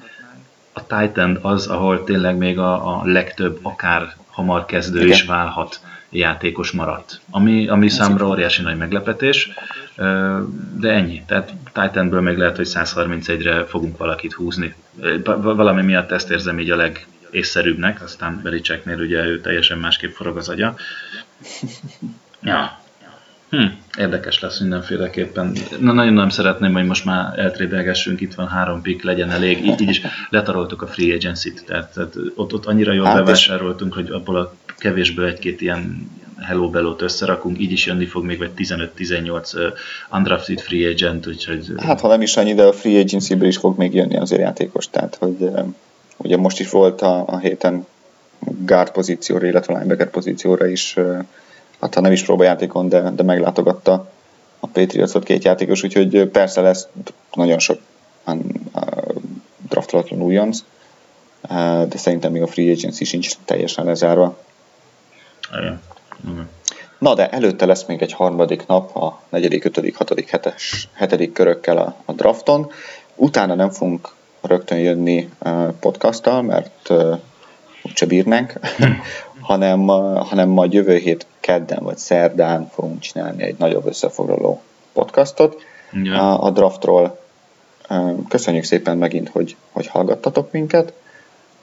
a 0.73 0.85
Titan 0.85 1.39
az, 1.41 1.67
ahol 1.67 2.03
tényleg 2.03 2.37
még 2.37 2.59
a, 2.59 2.99
a 2.99 3.05
legtöbb, 3.05 3.59
akár 3.61 4.15
hamar 4.29 4.65
kezdő 4.65 4.99
Igen. 4.99 5.11
is 5.11 5.23
válhat 5.23 5.79
játékos 6.09 6.71
maradt. 6.71 7.19
Ami, 7.29 7.67
ami 7.67 7.89
számra 7.89 8.27
óriási 8.27 8.61
nagy 8.61 8.77
meglepetés, 8.77 9.49
de 10.77 10.89
ennyi. 10.89 11.23
Tehát 11.27 11.53
Titanből 11.73 12.21
még 12.21 12.37
lehet, 12.37 12.55
hogy 12.55 12.67
131-re 12.73 13.65
fogunk 13.65 13.97
valakit 13.97 14.33
húzni. 14.33 14.75
Valami 15.41 15.81
miatt 15.81 16.11
ezt 16.11 16.31
érzem 16.31 16.59
így 16.59 16.69
a 16.69 16.75
legészszerűbbnek, 16.75 18.01
aztán 18.01 18.39
Belicseknél 18.43 18.99
ugye 18.99 19.25
ő 19.25 19.41
teljesen 19.41 19.77
másképp 19.77 20.11
forog 20.13 20.37
az 20.37 20.49
agya. 20.49 20.75
Ja. 22.43 22.80
Hm, 23.51 23.65
érdekes 23.97 24.39
lesz 24.39 24.59
mindenféleképpen. 24.59 25.55
Na, 25.79 25.91
nagyon 25.91 26.13
nem 26.13 26.29
szeretném, 26.29 26.73
hogy 26.73 26.85
most 26.85 27.05
már 27.05 27.39
eltrédelgessünk, 27.39 28.21
itt 28.21 28.33
van 28.33 28.47
három 28.47 28.81
pick, 28.81 29.03
legyen 29.03 29.31
elég. 29.31 29.65
Így, 29.65 29.81
így 29.81 29.89
is 29.89 30.01
letaroltuk 30.29 30.81
a 30.81 30.87
free 30.87 31.15
agency-t, 31.15 31.63
tehát, 31.65 31.93
tehát 31.93 32.15
ott, 32.35 32.53
ott 32.53 32.65
annyira 32.65 32.93
jól 32.93 33.05
Hát 33.05 33.13
hát 33.13 33.21
és- 33.21 33.47
bevásároltunk, 33.47 33.93
hogy 33.93 34.09
abból 34.09 34.37
a 34.37 34.53
kevésből 34.77 35.25
egy-két 35.25 35.61
ilyen 35.61 36.09
hello 36.39 36.69
belót 36.69 37.01
összerakunk, 37.01 37.59
így 37.59 37.71
is 37.71 37.85
jönni 37.85 38.05
fog 38.05 38.25
még 38.25 38.37
vagy 38.37 38.51
15-18 38.57 39.55
uh, 39.55 39.61
undrafted 40.11 40.59
free 40.59 40.89
agent, 40.89 41.27
úgyhogy 41.27 41.73
Hát 41.77 41.99
ha 41.99 42.07
nem 42.07 42.21
is 42.21 42.37
annyi, 42.37 42.53
de 42.53 42.63
a 42.63 42.73
free 42.73 42.99
agency-ből 42.99 43.47
is 43.47 43.57
fog 43.57 43.77
még 43.77 43.93
jönni 43.93 44.17
azért 44.17 44.41
játékos, 44.41 44.89
tehát 44.89 45.15
hogy 45.15 45.49
ugye 46.17 46.37
most 46.37 46.59
is 46.59 46.69
volt 46.69 47.01
a, 47.01 47.23
a 47.27 47.37
héten 47.37 47.85
guard 48.65 48.91
pozícióra, 48.91 49.47
illetve 49.47 49.73
linebacker 49.73 50.09
pozícióra 50.09 50.67
is, 50.67 50.95
hát 51.81 51.93
ha 51.95 52.01
nem 52.01 52.11
is 52.11 52.23
próbajátékon, 52.23 52.89
de, 52.89 53.09
de 53.09 53.23
meglátogatta 53.23 54.09
a 54.59 54.67
Patriotsot 54.67 55.23
két 55.23 55.43
játékos, 55.43 55.83
úgyhogy 55.83 56.25
persze 56.25 56.61
lesz 56.61 56.87
nagyon 57.33 57.59
sok 57.59 57.79
an- 58.23 58.75
a 58.75 58.85
draftolatlan 59.69 60.21
újonc, 60.21 60.59
ö, 61.49 61.83
de 61.89 61.97
szerintem 61.97 62.31
még 62.31 62.41
a 62.41 62.47
free 62.47 62.71
agency 62.71 63.03
sincs 63.03 63.33
teljesen 63.45 63.85
lezárva. 63.85 64.37
igen. 65.57 65.81
Igen. 66.23 66.49
Na 66.99 67.13
de 67.13 67.29
előtte 67.29 67.65
lesz 67.65 67.85
még 67.85 68.01
egy 68.01 68.13
harmadik 68.13 68.67
nap, 68.67 68.95
a 68.95 69.21
negyedik, 69.29 69.65
ötödik, 69.65 69.97
hatodik, 69.97 70.29
hetes, 70.29 70.89
hetedik 70.93 71.33
körökkel 71.33 71.77
a, 71.77 71.95
a 72.05 72.11
drafton. 72.13 72.71
Utána 73.15 73.55
nem 73.55 73.69
fogunk 73.69 74.09
rögtön 74.41 74.77
jönni 74.77 75.29
uh, 75.39 75.67
podcasttal, 75.79 76.41
mert 76.41 76.89
uh, 76.89 77.19
úgyse 77.83 78.05
bírnánk, 78.05 78.53
hanem, 79.51 79.87
hanem 80.17 80.49
majd 80.49 80.73
jövő 80.73 80.95
hét 80.95 81.25
kedden 81.39 81.83
vagy 81.83 81.97
szerdán 81.97 82.69
fogunk 82.73 82.99
csinálni 82.99 83.43
egy 83.43 83.55
nagyobb 83.57 83.85
összefoglaló 83.85 84.61
podcastot 84.93 85.61
Igen. 85.93 86.13
a, 86.13 86.43
a 86.43 86.49
draftról. 86.49 87.19
Köszönjük 88.27 88.63
szépen 88.63 88.97
megint, 88.97 89.29
hogy, 89.29 89.55
hogy 89.71 89.87
hallgattatok 89.87 90.51
minket. 90.51 90.93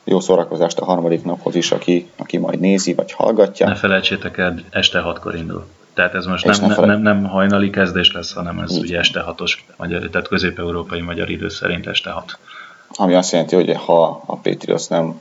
Jó 0.04 0.20
szórakozást 0.20 0.78
a 0.78 0.84
harmadik 0.84 1.24
naphoz 1.24 1.54
is, 1.54 1.72
aki, 1.72 2.10
aki 2.16 2.36
majd 2.36 2.60
nézi 2.60 2.94
vagy 2.94 3.12
hallgatja. 3.12 3.66
Ne 3.66 3.74
felejtsétek 3.74 4.38
el, 4.38 4.60
este 4.70 5.00
hatkor 5.00 5.34
indul. 5.34 5.66
Tehát 5.94 6.14
ez 6.14 6.26
most 6.26 6.44
nem, 6.44 6.70
ne 6.70 6.86
nem, 6.86 7.00
nem, 7.00 7.24
hajnali 7.24 7.70
kezdés 7.70 8.12
lesz, 8.12 8.32
hanem 8.32 8.58
ez 8.58 8.70
Így 8.70 8.82
ugye 8.82 8.98
este 8.98 9.20
hatos, 9.20 9.64
magyar, 9.76 10.08
tehát 10.08 10.28
közép-európai 10.28 11.00
magyar 11.00 11.30
idő 11.30 11.48
szerint 11.48 11.86
este 11.86 12.10
hat. 12.10 12.38
Ami 12.88 13.14
azt 13.14 13.32
jelenti, 13.32 13.54
hogy 13.54 13.76
ha 13.76 14.22
a 14.26 14.36
Patriots 14.36 14.88
nem 14.88 15.20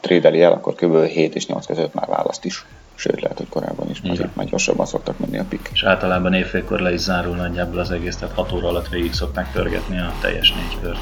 trédeli 0.00 0.42
el, 0.42 0.52
akkor 0.52 0.74
kb. 0.74 1.04
7 1.04 1.34
és 1.34 1.46
8 1.46 1.66
között 1.66 1.94
már 1.94 2.06
választ 2.08 2.44
is. 2.44 2.64
Sőt, 2.94 3.20
lehet, 3.20 3.38
hogy 3.38 3.48
korábban 3.48 3.90
is, 3.90 4.00
itt 4.02 4.36
már 4.36 4.46
gyorsabban 4.46 4.86
szoktak 4.86 5.18
menni 5.18 5.38
a 5.38 5.44
pik. 5.48 5.70
És 5.72 5.82
általában 5.82 6.34
évfélkor 6.34 6.80
le 6.80 6.92
is 6.92 7.00
zárul 7.00 7.36
nagyjából 7.36 7.78
az 7.78 7.90
egész, 7.90 8.16
tehát 8.16 8.34
6 8.34 8.52
óra 8.52 8.68
alatt 8.68 8.88
végig 8.88 9.12
szokták 9.12 9.52
törgetni 9.52 9.98
a 9.98 10.12
teljes 10.20 10.52
négy 10.52 10.80
kört. 10.82 10.98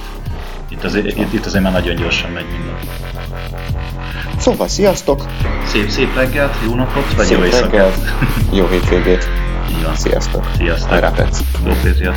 Itt 0.69 0.85
azért, 0.85 1.07
itt, 1.07 1.33
itt 1.33 1.47
azért 1.47 1.63
már 1.63 1.73
nagyon 1.73 1.97
gyorsan 1.97 2.31
megy 2.31 2.47
minden. 2.51 2.79
Szóval 4.39 4.69
sziasztok! 4.69 5.27
Szép, 5.67 5.89
szép 5.89 6.15
reggelt, 6.15 6.55
jó 6.67 6.75
napot, 6.75 7.15
vagy 7.17 7.27
Szép 7.27 7.39
jó 7.39 7.45
éjszakát. 7.45 7.71
reggelt, 7.71 7.99
jó 8.53 8.67
hétvégét! 8.67 9.29
Így 9.71 9.85
van. 9.85 9.95
Sziasztok! 9.97 10.51
Sziasztok. 10.57 10.89
Hajrá, 10.89 11.11
Pec! 11.11 11.41
Go 11.65 11.71
Patriots. 11.83 12.17